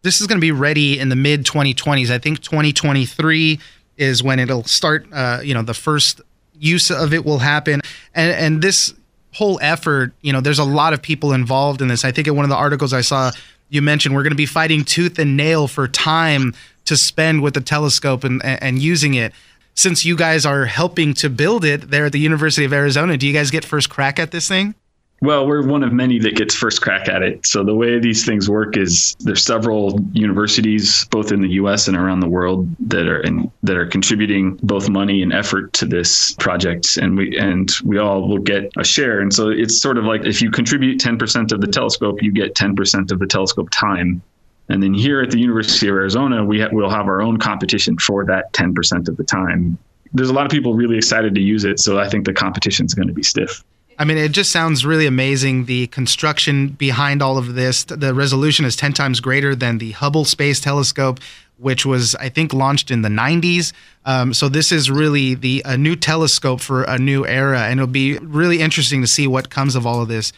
This 0.03 0.21
is 0.21 0.27
going 0.27 0.39
to 0.39 0.41
be 0.41 0.53
ready 0.53 0.99
in 0.99 1.11
the 1.11 1.17
mid 1.17 1.45
2020s. 1.45 2.11
I 2.11 2.19
think 2.19 2.41
2023 2.41 3.61
is 3.99 4.23
when 4.23 4.39
it'll 4.39 4.65
start. 4.65 5.07
Uh, 5.13 5.41
you 5.43 5.53
know, 5.53 5.63
the 5.63 5.75
first 5.75 6.23
use 6.59 6.91
of 6.91 7.13
it 7.13 7.25
will 7.25 7.39
happen, 7.39 7.83
and 8.15 8.33
and 8.33 8.63
this 8.63 8.95
whole 9.35 9.59
effort, 9.63 10.13
you 10.23 10.33
know, 10.33 10.41
there's 10.41 10.59
a 10.59 10.65
lot 10.65 10.93
of 10.93 11.03
people 11.03 11.33
involved 11.33 11.83
in 11.83 11.89
this. 11.89 12.05
I 12.05 12.13
think 12.13 12.27
in 12.27 12.35
one 12.35 12.45
of 12.45 12.49
the 12.49 12.57
articles 12.57 12.93
I 12.93 13.03
saw, 13.03 13.31
you 13.69 13.83
mentioned 13.83 14.15
we're 14.15 14.23
going 14.23 14.33
to 14.33 14.37
be 14.37 14.47
fighting 14.47 14.85
tooth 14.85 15.19
and 15.19 15.37
nail 15.37 15.69
for 15.69 15.87
time 15.87 16.55
to 16.87 16.97
spend 16.97 17.43
with 17.43 17.55
the 17.55 17.61
telescope 17.61 18.25
and 18.25 18.43
and 18.45 18.79
using 18.79 19.15
it 19.15 19.35
since 19.81 20.05
you 20.05 20.15
guys 20.15 20.45
are 20.45 20.67
helping 20.67 21.15
to 21.15 21.31
build 21.31 21.65
it 21.65 21.91
there 21.91 22.05
at 22.05 22.13
the 22.13 22.21
University 22.21 22.67
of 22.67 22.73
Arizona, 22.73 23.17
do 23.17 23.27
you 23.27 23.33
guys 23.33 23.51
get 23.51 23.65
first 23.65 23.89
crack 23.89 24.19
at 24.19 24.31
this 24.31 24.47
thing? 24.47 24.75
Well, 25.23 25.47
we're 25.47 25.67
one 25.67 25.83
of 25.83 25.93
many 25.93 26.19
that 26.21 26.35
gets 26.35 26.55
first 26.55 26.81
crack 26.81 27.07
at 27.07 27.23
it. 27.23 27.45
So 27.47 27.63
the 27.63 27.75
way 27.75 27.99
these 27.99 28.25
things 28.25 28.49
work 28.49 28.79
is 28.79 29.15
there's 29.21 29.43
several 29.43 30.01
universities, 30.13 31.05
both 31.11 31.31
in 31.31 31.43
the 31.43 31.49
U.S. 31.51 31.89
and 31.89 31.97
around 31.97 32.21
the 32.21 32.29
world, 32.29 32.69
that 32.89 33.07
are 33.07 33.21
in, 33.21 33.51
that 33.63 33.77
are 33.77 33.87
contributing 33.87 34.59
both 34.63 34.89
money 34.89 35.23
and 35.23 35.33
effort 35.33 35.75
to 35.75 35.87
this 35.87 36.35
project, 36.37 36.97
and 36.97 37.19
we 37.19 37.39
and 37.39 37.71
we 37.85 37.99
all 37.99 38.29
will 38.29 38.39
get 38.39 38.71
a 38.79 38.85
share. 38.85 39.21
And 39.21 39.33
so 39.33 39.51
it's 39.51 39.79
sort 39.79 39.99
of 39.99 40.05
like 40.05 40.25
if 40.25 40.41
you 40.41 40.51
contribute 40.51 41.01
10% 41.01 41.53
of 41.53 41.61
the 41.61 41.67
telescope, 41.67 42.23
you 42.23 42.33
get 42.33 42.55
10% 42.55 43.13
of 43.13 43.19
the 43.19 43.27
telescope 43.27 43.69
time. 43.71 44.23
And 44.71 44.83
then 44.83 44.95
here 44.95 45.21
at 45.21 45.31
the 45.31 45.39
University 45.39 45.89
of 45.89 45.95
Arizona, 45.95 46.45
we 46.45 46.61
ha- 46.61 46.69
will 46.71 46.91
have 46.91 47.07
our 47.07 47.21
own 47.21 47.39
competition 47.39 47.99
for 47.99 48.25
that 48.27 48.53
10% 48.53 49.09
of 49.09 49.17
the 49.17 49.25
time. 49.25 49.77
There's 50.13 50.31
a 50.31 50.33
lot 50.33 50.47
of 50.47 50.53
people 50.53 50.75
really 50.75 50.97
excited 50.97 51.35
to 51.35 51.41
use 51.41 51.65
it, 51.65 51.81
so 51.81 51.99
I 51.99 52.09
think 52.09 52.25
the 52.25 52.33
competition 52.33 52.87
is 52.87 52.95
going 52.95 53.09
to 53.09 53.15
be 53.15 53.23
stiff. 53.23 53.65
I 53.99 54.05
mean, 54.05 54.17
it 54.17 54.33
just 54.33 54.51
sounds 54.51 54.87
really 54.87 55.07
amazing. 55.07 55.67
The 55.67 55.89
construction 55.89 56.69
behind 56.69 57.21
all 57.21 57.37
of 57.37 57.55
this, 57.55 57.85
the 57.85 58.15
resolution 58.15 58.65
is 58.65 58.75
10 58.77 58.93
times 58.95 59.21
greater 59.21 59.55
than 59.55 59.79
the 59.79 59.91
Hubble 59.91 60.25
Space 60.25 60.59
Telescope, 60.59 61.21
which 61.59 61.85
was, 61.85 62.15
I 62.15 62.31
think, 62.31 62.55
launched 62.55 62.91
in 62.91 63.03
the 63.03 63.11
90s. 63.11 63.73
Um, 64.07 64.33
so 64.33 64.49
this 64.49 64.73
is 64.73 64.91
really 64.91 65.35
the 65.35 65.63
a 65.67 65.77
new 65.77 65.97
telescope 65.97 66.61
for 66.61 66.85
a 66.85 66.99
new 66.99 67.27
era, 67.27 67.63
and 67.65 67.79
it'll 67.79 67.93
be 67.93 68.19
really 68.19 68.61
interesting 68.61 69.03
to 69.03 69.07
see 69.07 69.27
what 69.27 69.51
comes 69.51 69.75
of 69.75 69.87
all 69.87 70.01
of 70.01 70.09
this. 70.09 70.33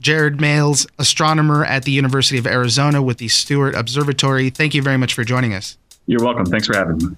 Jared 0.00 0.40
Males, 0.40 0.86
astronomer 0.98 1.64
at 1.64 1.84
the 1.84 1.92
University 1.92 2.38
of 2.38 2.46
Arizona 2.46 3.02
with 3.02 3.18
the 3.18 3.28
Steward 3.28 3.74
Observatory. 3.74 4.50
Thank 4.50 4.74
you 4.74 4.82
very 4.82 4.96
much 4.96 5.14
for 5.14 5.24
joining 5.24 5.54
us. 5.54 5.78
You're 6.06 6.24
welcome. 6.24 6.46
Thanks 6.46 6.66
for 6.66 6.76
having 6.76 6.98
me. 6.98 7.16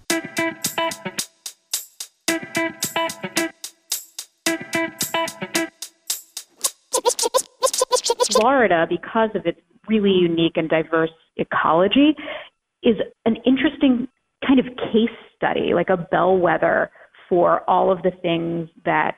Florida, 8.31 8.87
because 8.89 9.31
of 9.35 9.47
its 9.47 9.61
really 9.89 10.13
unique 10.13 10.57
and 10.57 10.69
diverse 10.69 11.11
ecology, 11.37 12.15
is 12.83 12.97
an 13.25 13.37
interesting 13.45 14.07
kind 14.47 14.61
of 14.61 14.67
case 14.77 15.11
study, 15.35 15.75
like 15.75 15.89
a 15.89 15.97
bellwether 15.97 16.91
for 17.29 17.69
all 17.69 17.91
of 17.91 18.03
the 18.03 18.13
things 18.23 18.69
that 18.85 19.17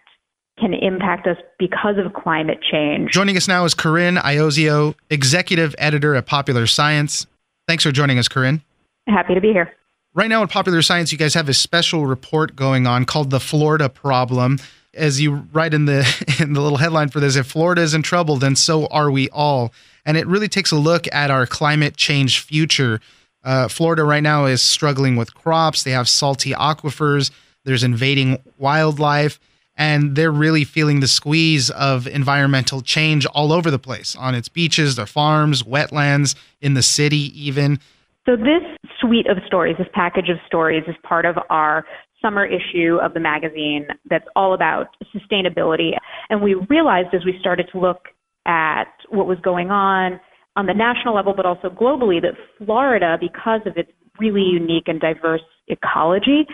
can 0.61 0.75
impact 0.75 1.27
us 1.27 1.37
because 1.59 1.97
of 1.99 2.13
climate 2.13 2.59
change. 2.71 3.11
Joining 3.11 3.37
us 3.37 3.49
now 3.49 3.65
is 3.65 3.75
Corinne 3.75 4.17
Iozzio, 4.17 4.95
executive 5.09 5.75
editor 5.79 6.15
at 6.15 6.27
Popular 6.27 6.67
Science. 6.67 7.27
Thanks 7.67 7.85
for 7.85 7.93
joining 7.93 8.19
us, 8.19 8.29
Corinne. 8.29 8.63
Happy 9.07 9.35
to 9.35 9.41
be 9.41 9.53
here. 9.53 9.73
Right 10.13 10.29
now 10.29 10.43
in 10.43 10.49
Popular 10.49 10.83
Science, 10.83 11.13
you 11.13 11.19
guys 11.19 11.35
have 11.35 11.49
a 11.49 11.55
special 11.55 12.07
report 12.07 12.57
going 12.57 12.87
on 12.87 13.05
called 13.05 13.31
the 13.31 13.41
Florida 13.41 13.89
Problem. 13.89 14.59
As 14.93 15.21
you 15.21 15.47
write 15.53 15.73
in 15.73 15.85
the 15.85 16.01
in 16.41 16.53
the 16.53 16.61
little 16.61 16.79
headline 16.79 17.09
for 17.09 17.21
this, 17.21 17.37
if 17.37 17.47
Florida 17.47 17.81
is 17.81 17.95
in 17.95 18.03
trouble, 18.03 18.37
then 18.37 18.57
so 18.57 18.87
are 18.87 19.11
we 19.11 19.29
all. 19.31 19.73
And 20.05 20.17
it 20.17 20.27
really 20.27 20.49
takes 20.49 20.73
a 20.73 20.77
look 20.77 21.07
at 21.13 21.31
our 21.31 21.47
climate 21.47 21.97
change 21.97 22.41
future. 22.41 23.01
Uh, 23.45 23.69
Florida 23.69 24.05
right 24.05 24.23
now 24.23 24.47
is 24.47 24.61
struggling 24.61 25.17
with 25.17 25.35
crops. 25.35 25.85
They 25.85 25.93
have 25.93 26.09
salty 26.09 26.53
aquifers. 26.53 27.31
There's 27.65 27.85
invading 27.85 28.43
wildlife 28.59 29.39
and 29.77 30.17
they're 30.17 30.33
really 30.33 30.65
feeling 30.65 31.01
the 31.01 31.09
squeeze 31.09 31.71
of 31.71 32.07
environmental 32.07 32.83
change 32.83 33.27
all 33.27 33.53
over 33.53 33.71
the 33.71 33.79
place 33.79 34.15
on 34.17 34.35
its 34.35 34.49
beaches, 34.49 34.97
their 34.97 35.07
farms, 35.07 35.63
wetlands, 35.63 36.35
in 36.61 36.75
the 36.75 36.83
city, 36.83 37.33
even. 37.41 37.79
So, 38.27 38.37
this 38.37 38.63
suite 39.01 39.27
of 39.29 39.39
stories, 39.47 39.77
this 39.79 39.89
package 39.95 40.29
of 40.29 40.37
stories, 40.47 40.85
is 40.87 40.95
part 41.03 41.25
of 41.25 41.37
our 41.49 41.87
summer 42.21 42.45
issue 42.45 42.99
of 43.03 43.15
the 43.15 43.21
magazine 43.21 43.87
that's 44.09 44.27
all 44.37 44.53
about 44.53 44.89
sustainability. 45.15 45.93
And 46.29 46.43
we 46.43 46.55
realized 46.69 47.15
as 47.15 47.25
we 47.25 47.37
started 47.41 47.69
to 47.73 47.81
look 47.81 48.09
at 48.47 48.93
what 49.09 49.27
was 49.27 49.39
going 49.43 49.71
on 49.71 50.21
on 50.57 50.67
the 50.67 50.75
national 50.75 51.15
level, 51.15 51.33
but 51.35 51.47
also 51.47 51.69
globally, 51.69 52.21
that 52.21 52.35
Florida, 52.59 53.17
because 53.19 53.61
of 53.65 53.77
its 53.77 53.91
really 54.19 54.43
unique 54.43 54.85
and 54.87 55.01
diverse 55.01 55.41
ecology, 55.69 56.47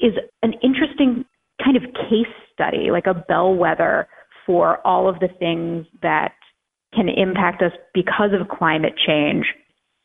is 0.00 0.12
an 0.42 0.54
interesting 0.62 1.24
kind 1.62 1.76
of 1.76 1.82
case 1.94 2.26
study, 2.56 2.90
like 2.90 3.06
a 3.06 3.14
bellwether 3.14 4.08
for 4.46 4.84
all 4.86 5.08
of 5.08 5.20
the 5.20 5.28
things 5.28 5.86
that 6.02 6.32
can 6.94 7.08
impact 7.08 7.62
us 7.62 7.72
because 7.92 8.30
of 8.32 8.48
climate 8.48 8.94
change. 9.06 9.46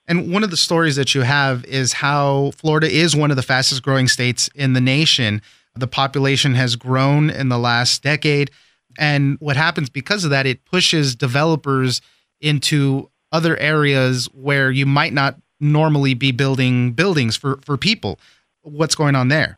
And 0.08 0.34
one 0.34 0.43
of 0.43 0.51
the 0.51 0.58
stories 0.58 0.96
that 0.98 1.15
you 1.15 1.22
have 1.22 1.63
is 1.65 1.93
how 1.93 2.51
Florida 2.55 2.89
is 2.89 3.15
one 3.15 3.31
of 3.31 3.38
the 3.38 3.43
fastest 3.43 3.84
growing 3.84 4.08
states 4.08 4.50
in 4.55 4.74
the 4.74 4.81
nation. 4.81 5.41
The 5.75 5.88
population 5.88 6.55
has 6.55 6.75
grown 6.75 7.29
in 7.29 7.50
the 7.50 7.60
last 7.60 8.03
decade. 8.03 8.51
And 8.98 9.38
what 9.39 9.55
happens 9.55 9.89
because 9.89 10.25
of 10.25 10.31
that, 10.31 10.46
it 10.46 10.65
pushes 10.65 11.15
developers 11.15 12.01
into 12.41 13.10
other 13.31 13.55
areas 13.58 14.25
where 14.34 14.70
you 14.72 14.86
might 14.86 15.13
not 15.13 15.39
normally 15.62 16.13
be 16.13 16.31
building 16.31 16.91
buildings 16.91 17.38
for, 17.38 17.60
for 17.63 17.77
people. 17.77 18.20
What's 18.63 18.96
going 18.96 19.15
on 19.15 19.29
there? 19.29 19.58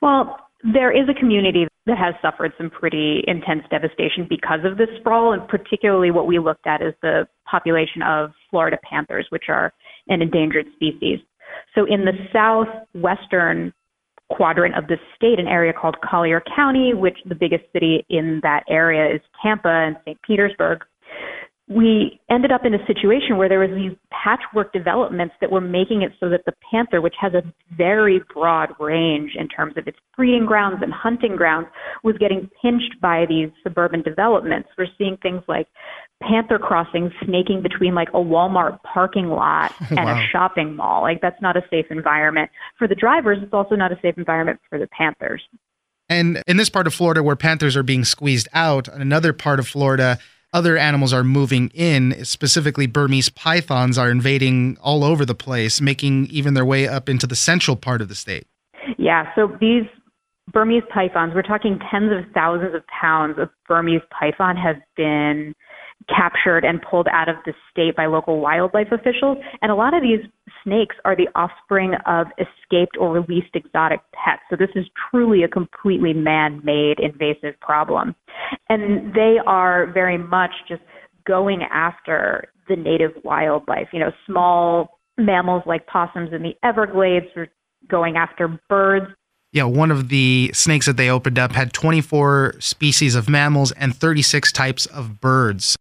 Well, 0.00 0.38
there 0.62 0.90
is 0.90 1.08
a 1.08 1.18
community 1.18 1.66
that 1.86 1.98
has 1.98 2.14
suffered 2.20 2.52
some 2.58 2.70
pretty 2.70 3.22
intense 3.26 3.62
devastation 3.70 4.26
because 4.28 4.60
of 4.64 4.78
this 4.78 4.88
sprawl, 4.98 5.32
and 5.32 5.46
particularly 5.48 6.10
what 6.10 6.26
we 6.26 6.38
looked 6.38 6.66
at 6.66 6.82
is 6.82 6.94
the 7.02 7.26
population 7.48 8.02
of 8.02 8.30
Florida 8.50 8.78
panthers, 8.88 9.26
which 9.30 9.44
are 9.48 9.72
an 10.08 10.22
endangered 10.22 10.66
species. 10.74 11.20
So 11.74 11.84
in 11.84 12.04
the 12.04 12.12
southwestern 12.32 13.72
quadrant 14.30 14.76
of 14.76 14.88
the 14.88 14.96
state, 15.14 15.38
an 15.38 15.46
area 15.46 15.72
called 15.72 15.96
Collier 16.00 16.42
County, 16.54 16.94
which 16.94 17.18
the 17.26 17.34
biggest 17.34 17.64
city 17.72 18.04
in 18.08 18.40
that 18.42 18.64
area 18.68 19.14
is 19.14 19.20
Tampa 19.42 19.68
and 19.68 19.96
St. 20.04 20.20
Petersburg, 20.22 20.84
we 21.68 22.20
ended 22.30 22.52
up 22.52 22.64
in 22.64 22.74
a 22.74 22.86
situation 22.86 23.38
where 23.38 23.48
there 23.48 23.58
was 23.58 23.70
these 23.70 23.96
patchwork 24.10 24.72
developments 24.72 25.34
that 25.40 25.50
were 25.50 25.60
making 25.60 26.02
it 26.02 26.12
so 26.20 26.28
that 26.28 26.44
the 26.46 26.52
panther, 26.70 27.00
which 27.00 27.16
has 27.20 27.34
a 27.34 27.42
very 27.76 28.20
broad 28.32 28.70
range 28.78 29.32
in 29.36 29.48
terms 29.48 29.74
of 29.76 29.88
its 29.88 29.98
breeding 30.16 30.46
grounds 30.46 30.78
and 30.80 30.92
hunting 30.92 31.34
grounds, 31.34 31.66
was 32.04 32.16
getting 32.18 32.48
pinched 32.62 33.00
by 33.00 33.26
these 33.28 33.50
suburban 33.64 34.00
developments. 34.02 34.68
We're 34.78 34.86
seeing 34.96 35.16
things 35.16 35.42
like 35.48 35.66
panther 36.22 36.58
crossings 36.58 37.10
snaking 37.24 37.62
between 37.62 37.96
like 37.96 38.10
a 38.10 38.18
Walmart 38.18 38.80
parking 38.84 39.28
lot 39.28 39.74
and 39.90 39.98
wow. 39.98 40.20
a 40.20 40.26
shopping 40.30 40.76
mall. 40.76 41.02
Like 41.02 41.20
that's 41.20 41.40
not 41.42 41.56
a 41.56 41.62
safe 41.68 41.86
environment 41.90 42.48
for 42.78 42.86
the 42.86 42.94
drivers. 42.94 43.38
It's 43.42 43.52
also 43.52 43.74
not 43.74 43.90
a 43.90 43.98
safe 44.00 44.16
environment 44.16 44.60
for 44.70 44.78
the 44.78 44.86
panthers. 44.86 45.42
And 46.08 46.40
in 46.46 46.58
this 46.58 46.70
part 46.70 46.86
of 46.86 46.94
Florida 46.94 47.24
where 47.24 47.34
panthers 47.34 47.76
are 47.76 47.82
being 47.82 48.04
squeezed 48.04 48.46
out, 48.52 48.86
another 48.86 49.32
part 49.32 49.58
of 49.58 49.66
Florida 49.66 50.20
other 50.56 50.78
animals 50.78 51.12
are 51.12 51.22
moving 51.22 51.68
in, 51.74 52.24
specifically 52.24 52.86
Burmese 52.86 53.28
pythons 53.28 53.98
are 53.98 54.10
invading 54.10 54.78
all 54.80 55.04
over 55.04 55.26
the 55.26 55.34
place, 55.34 55.82
making 55.82 56.28
even 56.28 56.54
their 56.54 56.64
way 56.64 56.88
up 56.88 57.10
into 57.10 57.26
the 57.26 57.36
central 57.36 57.76
part 57.76 58.00
of 58.00 58.08
the 58.08 58.14
state. 58.14 58.46
Yeah, 58.96 59.26
so 59.34 59.54
these 59.60 59.84
Burmese 60.50 60.84
pythons, 60.88 61.34
we're 61.34 61.42
talking 61.42 61.78
tens 61.90 62.10
of 62.10 62.32
thousands 62.32 62.74
of 62.74 62.82
pounds 62.86 63.38
of 63.38 63.50
Burmese 63.68 64.00
python 64.18 64.56
have 64.56 64.76
been 64.96 65.54
captured 66.08 66.64
and 66.64 66.80
pulled 66.82 67.08
out 67.10 67.28
of 67.28 67.36
the 67.44 67.52
state 67.70 67.96
by 67.96 68.06
local 68.06 68.40
wildlife 68.40 68.92
officials. 68.92 69.38
And 69.60 69.72
a 69.72 69.74
lot 69.74 69.94
of 69.94 70.02
these 70.02 70.20
snakes 70.62 70.96
are 71.04 71.16
the 71.16 71.28
offspring 71.34 71.94
of 72.06 72.26
escaped 72.38 72.96
or 72.98 73.12
released 73.12 73.54
exotic 73.54 74.00
pets. 74.12 74.42
So 74.50 74.56
this 74.56 74.70
is 74.74 74.86
truly 75.10 75.42
a 75.42 75.48
completely 75.48 76.12
man 76.12 76.60
made 76.64 77.00
invasive 77.00 77.58
problem. 77.60 78.14
And 78.68 79.14
they 79.14 79.36
are 79.46 79.86
very 79.92 80.18
much 80.18 80.52
just 80.68 80.82
going 81.26 81.62
after 81.62 82.48
the 82.68 82.76
native 82.76 83.12
wildlife, 83.24 83.88
you 83.92 83.98
know, 83.98 84.12
small 84.26 85.00
mammals 85.18 85.62
like 85.66 85.86
possums 85.86 86.30
in 86.32 86.42
the 86.42 86.54
Everglades 86.62 87.26
or 87.34 87.48
going 87.88 88.16
after 88.16 88.60
birds 88.68 89.06
yeah, 89.52 89.64
one 89.64 89.90
of 89.90 90.10
the 90.10 90.50
snakes 90.52 90.84
that 90.84 90.98
they 90.98 91.08
opened 91.08 91.38
up 91.38 91.52
had 91.52 91.72
24 91.72 92.56
species 92.58 93.14
of 93.14 93.26
mammals 93.26 93.72
and 93.72 93.96
36 93.96 94.52
types 94.52 94.84
of 94.84 95.18
birds 95.18 95.78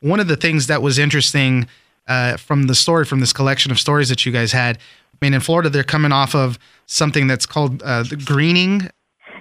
one 0.00 0.20
of 0.20 0.28
the 0.28 0.36
things 0.36 0.66
that 0.66 0.82
was 0.82 0.98
interesting 0.98 1.66
uh, 2.06 2.36
from 2.36 2.64
the 2.64 2.74
story, 2.74 3.04
from 3.04 3.20
this 3.20 3.32
collection 3.32 3.70
of 3.70 3.78
stories 3.78 4.08
that 4.08 4.24
you 4.24 4.32
guys 4.32 4.52
had, 4.52 4.78
I 4.78 5.26
mean, 5.26 5.34
in 5.34 5.40
Florida, 5.40 5.68
they're 5.68 5.84
coming 5.84 6.12
off 6.12 6.34
of 6.34 6.58
something 6.86 7.26
that's 7.26 7.46
called 7.46 7.82
uh, 7.82 8.04
the 8.04 8.16
greening. 8.16 8.88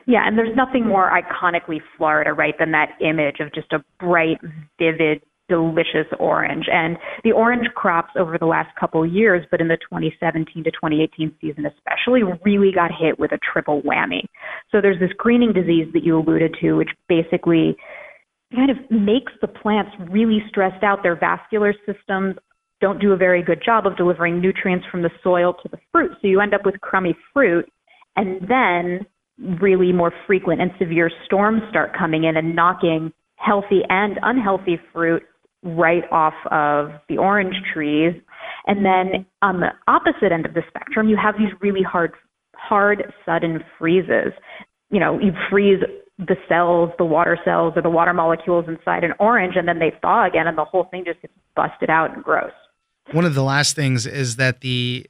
Yeah, 0.08 0.26
and 0.26 0.38
there's 0.38 0.56
nothing 0.56 0.88
more 0.88 1.12
iconically 1.12 1.82
Florida, 1.98 2.34
right, 2.34 2.58
than 2.58 2.72
that 2.72 2.90
image 3.02 3.40
of 3.40 3.54
just 3.54 3.74
a 3.74 3.84
bright, 4.00 4.40
vivid, 4.80 5.22
delicious 5.50 6.08
orange. 6.20 6.66
And 6.72 6.98
the 7.24 7.32
orange 7.32 7.68
crops 7.76 8.14
over 8.18 8.38
the 8.38 8.46
last 8.46 8.76
couple 8.80 9.06
years, 9.06 9.46
but 9.52 9.62
in 9.62 9.68
the 9.68 9.78
2017 9.78 10.64
to 10.64 10.72
2018 10.72 11.34
season 11.40 11.66
especially, 11.66 12.24
really 12.44 12.72
got 12.72 12.92
hit 12.92 13.20
with 13.20 13.32
a 13.32 13.40
triple 13.40 13.82
whammy. 13.82 14.24
So 14.72 14.82
there's 14.82 15.00
this 15.00 15.12
greening 15.18 15.54
disease 15.54 15.88
that 15.94 16.04
you 16.04 16.18
alluded 16.18 16.56
to, 16.62 16.74
which 16.74 16.90
basically 17.08 17.78
kind 18.56 18.72
of 18.72 18.78
makes 18.90 19.34
the 19.42 19.48
plants 19.48 19.92
really 20.10 20.40
stressed 20.50 20.84
out. 20.84 21.04
Their 21.04 21.16
vascular 21.16 21.74
systems 21.86 22.36
don't 22.80 23.00
do 23.00 23.12
a 23.12 23.18
very 23.18 23.44
good 23.44 23.62
job 23.66 23.86
of 23.86 23.98
delivering 23.98 24.40
nutrients 24.40 24.86
from 24.92 25.02
the 25.02 25.10
soil 25.24 25.54
to 25.64 25.70
the 25.70 25.78
fruit. 25.92 26.12
So 26.22 26.28
you 26.28 26.40
end 26.40 26.54
up 26.54 26.66
with 26.66 26.80
crummy 26.82 27.16
fruit. 27.34 27.66
And 28.16 28.42
then 28.48 29.06
really 29.60 29.92
more 29.92 30.12
frequent 30.26 30.62
and 30.62 30.72
severe 30.80 31.12
storms 31.26 31.62
start 31.70 31.96
coming 31.98 32.24
in 32.24 32.38
and 32.38 32.56
knocking 32.56 33.14
healthy 33.36 33.82
and 33.90 34.18
unhealthy 34.24 34.80
fruit 34.92 35.22
right 35.64 36.04
off 36.12 36.34
of 36.52 37.00
the 37.10 37.18
orange 37.18 37.56
trees. 37.74 38.14
And 38.66 38.86
then 38.86 39.26
on 39.42 39.60
the 39.60 39.70
opposite 39.88 40.32
end 40.32 40.46
of 40.46 40.54
the 40.54 40.64
spectrum, 40.68 41.08
you 41.08 41.18
have 41.22 41.36
these 41.38 41.54
really 41.62 41.84
hard, 41.84 42.14
hard, 42.56 43.14
sudden 43.26 43.60
freezes. 43.78 44.34
You 44.90 45.00
know, 45.00 45.20
you 45.20 45.32
freeze 45.50 45.80
the 46.20 46.36
cells, 46.50 46.90
the 46.98 47.06
water 47.06 47.38
cells 47.46 47.74
or 47.76 47.82
the 47.82 47.90
water 47.90 48.14
molecules 48.14 48.66
inside 48.68 49.04
an 49.04 49.14
orange, 49.20 49.56
and 49.56 49.68
then 49.68 49.80
they 49.80 49.94
thaw 50.02 50.26
again, 50.26 50.48
and 50.48 50.58
the 50.58 50.66
whole 50.66 50.86
thing 50.86 51.06
just 51.06 51.22
gets 51.22 51.34
busted 51.56 51.90
out 51.90 52.14
and 52.14 52.24
gross. 52.24 52.52
One 53.12 53.26
of 53.26 53.36
the 53.36 53.44
last 53.44 53.76
things 53.76 54.06
is 54.06 54.36
that 54.38 54.62
the 54.62 55.08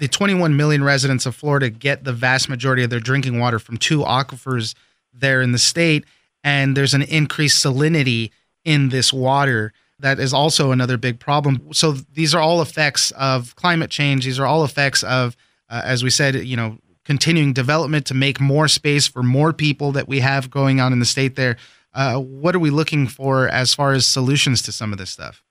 the 0.00 0.08
21 0.08 0.56
million 0.56 0.82
residents 0.82 1.24
of 1.24 1.36
Florida 1.36 1.70
get 1.70 2.02
the 2.02 2.12
vast 2.12 2.48
majority 2.48 2.82
of 2.82 2.90
their 2.90 3.00
drinking 3.00 3.38
water 3.38 3.60
from 3.60 3.76
two 3.76 4.00
aquifers 4.00 4.74
there 5.12 5.40
in 5.40 5.52
the 5.52 5.58
state, 5.58 6.04
and 6.42 6.76
there's 6.76 6.94
an 6.94 7.02
increased 7.02 7.64
salinity 7.64 8.30
in 8.64 8.88
this 8.88 9.12
water. 9.12 9.72
That 10.00 10.18
is 10.18 10.34
also 10.34 10.72
another 10.72 10.96
big 10.96 11.20
problem. 11.20 11.72
So 11.72 11.92
these 11.92 12.34
are 12.34 12.40
all 12.40 12.60
effects 12.60 13.12
of 13.12 13.54
climate 13.56 13.90
change. 13.90 14.24
These 14.24 14.40
are 14.40 14.46
all 14.46 14.64
effects 14.64 15.02
of, 15.04 15.36
uh, 15.70 15.82
as 15.84 16.02
we 16.02 16.10
said, 16.10 16.34
you 16.34 16.56
know, 16.56 16.78
continuing 17.04 17.52
development 17.52 18.06
to 18.06 18.14
make 18.14 18.40
more 18.40 18.68
space 18.68 19.06
for 19.06 19.22
more 19.22 19.52
people 19.52 19.92
that 19.92 20.08
we 20.08 20.20
have 20.20 20.50
going 20.50 20.80
on 20.80 20.92
in 20.92 20.98
the 20.98 21.04
state 21.04 21.36
there. 21.36 21.56
Uh, 21.92 22.18
what 22.18 22.54
are 22.54 22.58
we 22.58 22.70
looking 22.70 23.06
for 23.06 23.48
as 23.48 23.72
far 23.72 23.92
as 23.92 24.06
solutions 24.06 24.62
to 24.62 24.72
some 24.72 24.92
of 24.92 24.98
this 24.98 25.10
stuff? 25.10 25.42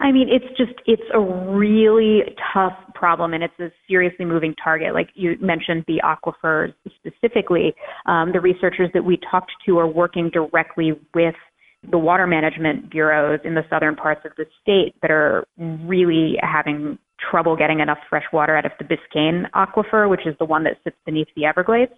I 0.00 0.12
mean, 0.12 0.28
it's 0.30 0.46
just, 0.56 0.78
it's 0.86 1.02
a 1.12 1.20
really 1.20 2.22
tough 2.52 2.72
problem 2.94 3.34
and 3.34 3.42
it's 3.42 3.58
a 3.58 3.70
seriously 3.88 4.24
moving 4.24 4.54
target. 4.62 4.94
Like 4.94 5.10
you 5.14 5.36
mentioned, 5.40 5.84
the 5.86 6.00
aquifers 6.04 6.72
specifically, 6.96 7.74
um, 8.06 8.32
the 8.32 8.40
researchers 8.40 8.90
that 8.94 9.04
we 9.04 9.18
talked 9.30 9.52
to 9.66 9.78
are 9.78 9.86
working 9.86 10.30
directly 10.30 10.92
with 11.14 11.34
the 11.90 11.98
water 11.98 12.26
management 12.26 12.90
bureaus 12.90 13.40
in 13.44 13.54
the 13.54 13.64
southern 13.70 13.96
parts 13.96 14.22
of 14.24 14.32
the 14.36 14.46
state 14.60 14.94
that 15.02 15.10
are 15.10 15.44
really 15.58 16.36
having 16.42 16.98
trouble 17.30 17.56
getting 17.56 17.80
enough 17.80 17.98
fresh 18.08 18.24
water 18.32 18.56
out 18.56 18.66
of 18.66 18.72
the 18.78 18.84
Biscayne 18.84 19.44
aquifer, 19.54 20.08
which 20.08 20.26
is 20.26 20.34
the 20.38 20.44
one 20.44 20.64
that 20.64 20.74
sits 20.84 20.96
beneath 21.04 21.28
the 21.36 21.44
Everglades. 21.44 21.92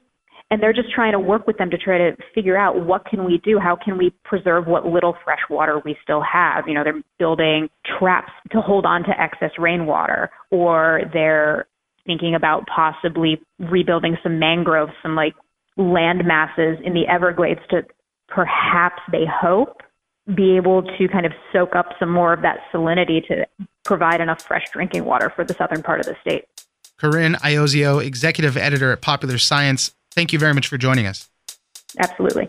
And 0.50 0.60
they're 0.60 0.72
just 0.72 0.92
trying 0.92 1.12
to 1.12 1.20
work 1.20 1.46
with 1.46 1.58
them 1.58 1.70
to 1.70 1.78
try 1.78 1.96
to 1.98 2.16
figure 2.34 2.58
out 2.58 2.84
what 2.84 3.04
can 3.06 3.24
we 3.24 3.40
do? 3.44 3.60
How 3.62 3.76
can 3.76 3.96
we 3.96 4.12
preserve 4.24 4.66
what 4.66 4.84
little 4.84 5.14
fresh 5.24 5.38
water 5.48 5.80
we 5.84 5.96
still 6.02 6.22
have? 6.22 6.64
You 6.66 6.74
know, 6.74 6.82
they're 6.82 7.02
building 7.18 7.68
traps 7.98 8.32
to 8.50 8.60
hold 8.60 8.84
on 8.84 9.04
to 9.04 9.10
excess 9.10 9.52
rainwater, 9.58 10.30
or 10.50 11.02
they're 11.12 11.66
thinking 12.04 12.34
about 12.34 12.64
possibly 12.74 13.40
rebuilding 13.60 14.16
some 14.22 14.40
mangroves, 14.40 14.92
some 15.02 15.14
like 15.14 15.34
land 15.76 16.22
masses 16.26 16.78
in 16.84 16.94
the 16.94 17.06
Everglades 17.08 17.60
to 17.70 17.82
perhaps 18.28 19.00
they 19.12 19.24
hope 19.30 19.82
be 20.34 20.56
able 20.56 20.82
to 20.82 21.08
kind 21.08 21.26
of 21.26 21.32
soak 21.52 21.74
up 21.76 21.86
some 21.98 22.10
more 22.10 22.32
of 22.32 22.42
that 22.42 22.58
salinity 22.72 23.26
to 23.26 23.46
provide 23.90 24.20
enough 24.20 24.40
fresh 24.40 24.70
drinking 24.70 25.04
water 25.04 25.32
for 25.34 25.42
the 25.42 25.52
southern 25.52 25.82
part 25.82 25.98
of 25.98 26.06
the 26.06 26.14
state. 26.20 26.44
Corinne 26.96 27.34
Iozzio, 27.42 28.00
executive 28.00 28.56
editor 28.56 28.92
at 28.92 29.00
Popular 29.00 29.36
Science, 29.36 29.92
thank 30.12 30.32
you 30.32 30.38
very 30.38 30.54
much 30.54 30.68
for 30.68 30.78
joining 30.78 31.08
us. 31.08 31.28
Absolutely. 31.98 32.48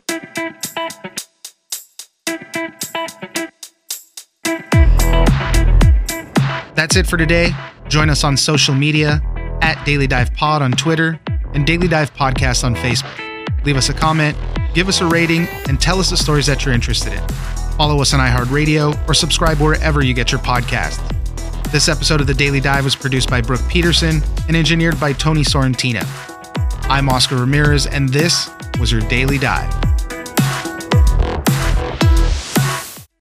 That's 6.75 6.95
it 6.95 7.07
for 7.07 7.17
today. 7.17 7.49
Join 7.87 8.11
us 8.11 8.23
on 8.23 8.37
social 8.37 8.75
media 8.75 9.19
at 9.63 9.83
Daily 9.83 10.05
Dive 10.05 10.31
Pod 10.35 10.61
on 10.61 10.73
Twitter 10.73 11.19
and 11.55 11.65
Daily 11.65 11.87
Dive 11.87 12.13
Podcast 12.13 12.63
on 12.63 12.75
Facebook. 12.75 13.65
Leave 13.65 13.77
us 13.77 13.89
a 13.89 13.95
comment, 13.95 14.37
give 14.75 14.87
us 14.87 15.01
a 15.01 15.07
rating, 15.07 15.47
and 15.67 15.81
tell 15.81 15.99
us 15.99 16.11
the 16.11 16.17
stories 16.17 16.45
that 16.45 16.63
you're 16.65 16.75
interested 16.75 17.13
in. 17.13 17.27
Follow 17.77 17.99
us 17.99 18.13
on 18.13 18.19
iHeartRadio 18.19 19.09
or 19.09 19.15
subscribe 19.15 19.57
wherever 19.57 20.03
you 20.03 20.13
get 20.13 20.31
your 20.31 20.41
podcasts. 20.41 21.20
This 21.71 21.87
episode 21.87 22.19
of 22.19 22.27
The 22.27 22.33
Daily 22.33 22.59
Dive 22.59 22.83
was 22.83 22.97
produced 22.97 23.29
by 23.29 23.39
Brooke 23.39 23.65
Peterson 23.69 24.21
and 24.49 24.57
engineered 24.57 24.99
by 24.99 25.13
Tony 25.13 25.41
Sorrentino. 25.41 26.03
I'm 26.89 27.07
Oscar 27.07 27.37
Ramirez, 27.37 27.87
and 27.87 28.09
this 28.09 28.49
was 28.77 28.91
your 28.91 28.99
Daily 29.01 29.37
Dive. 29.37 29.80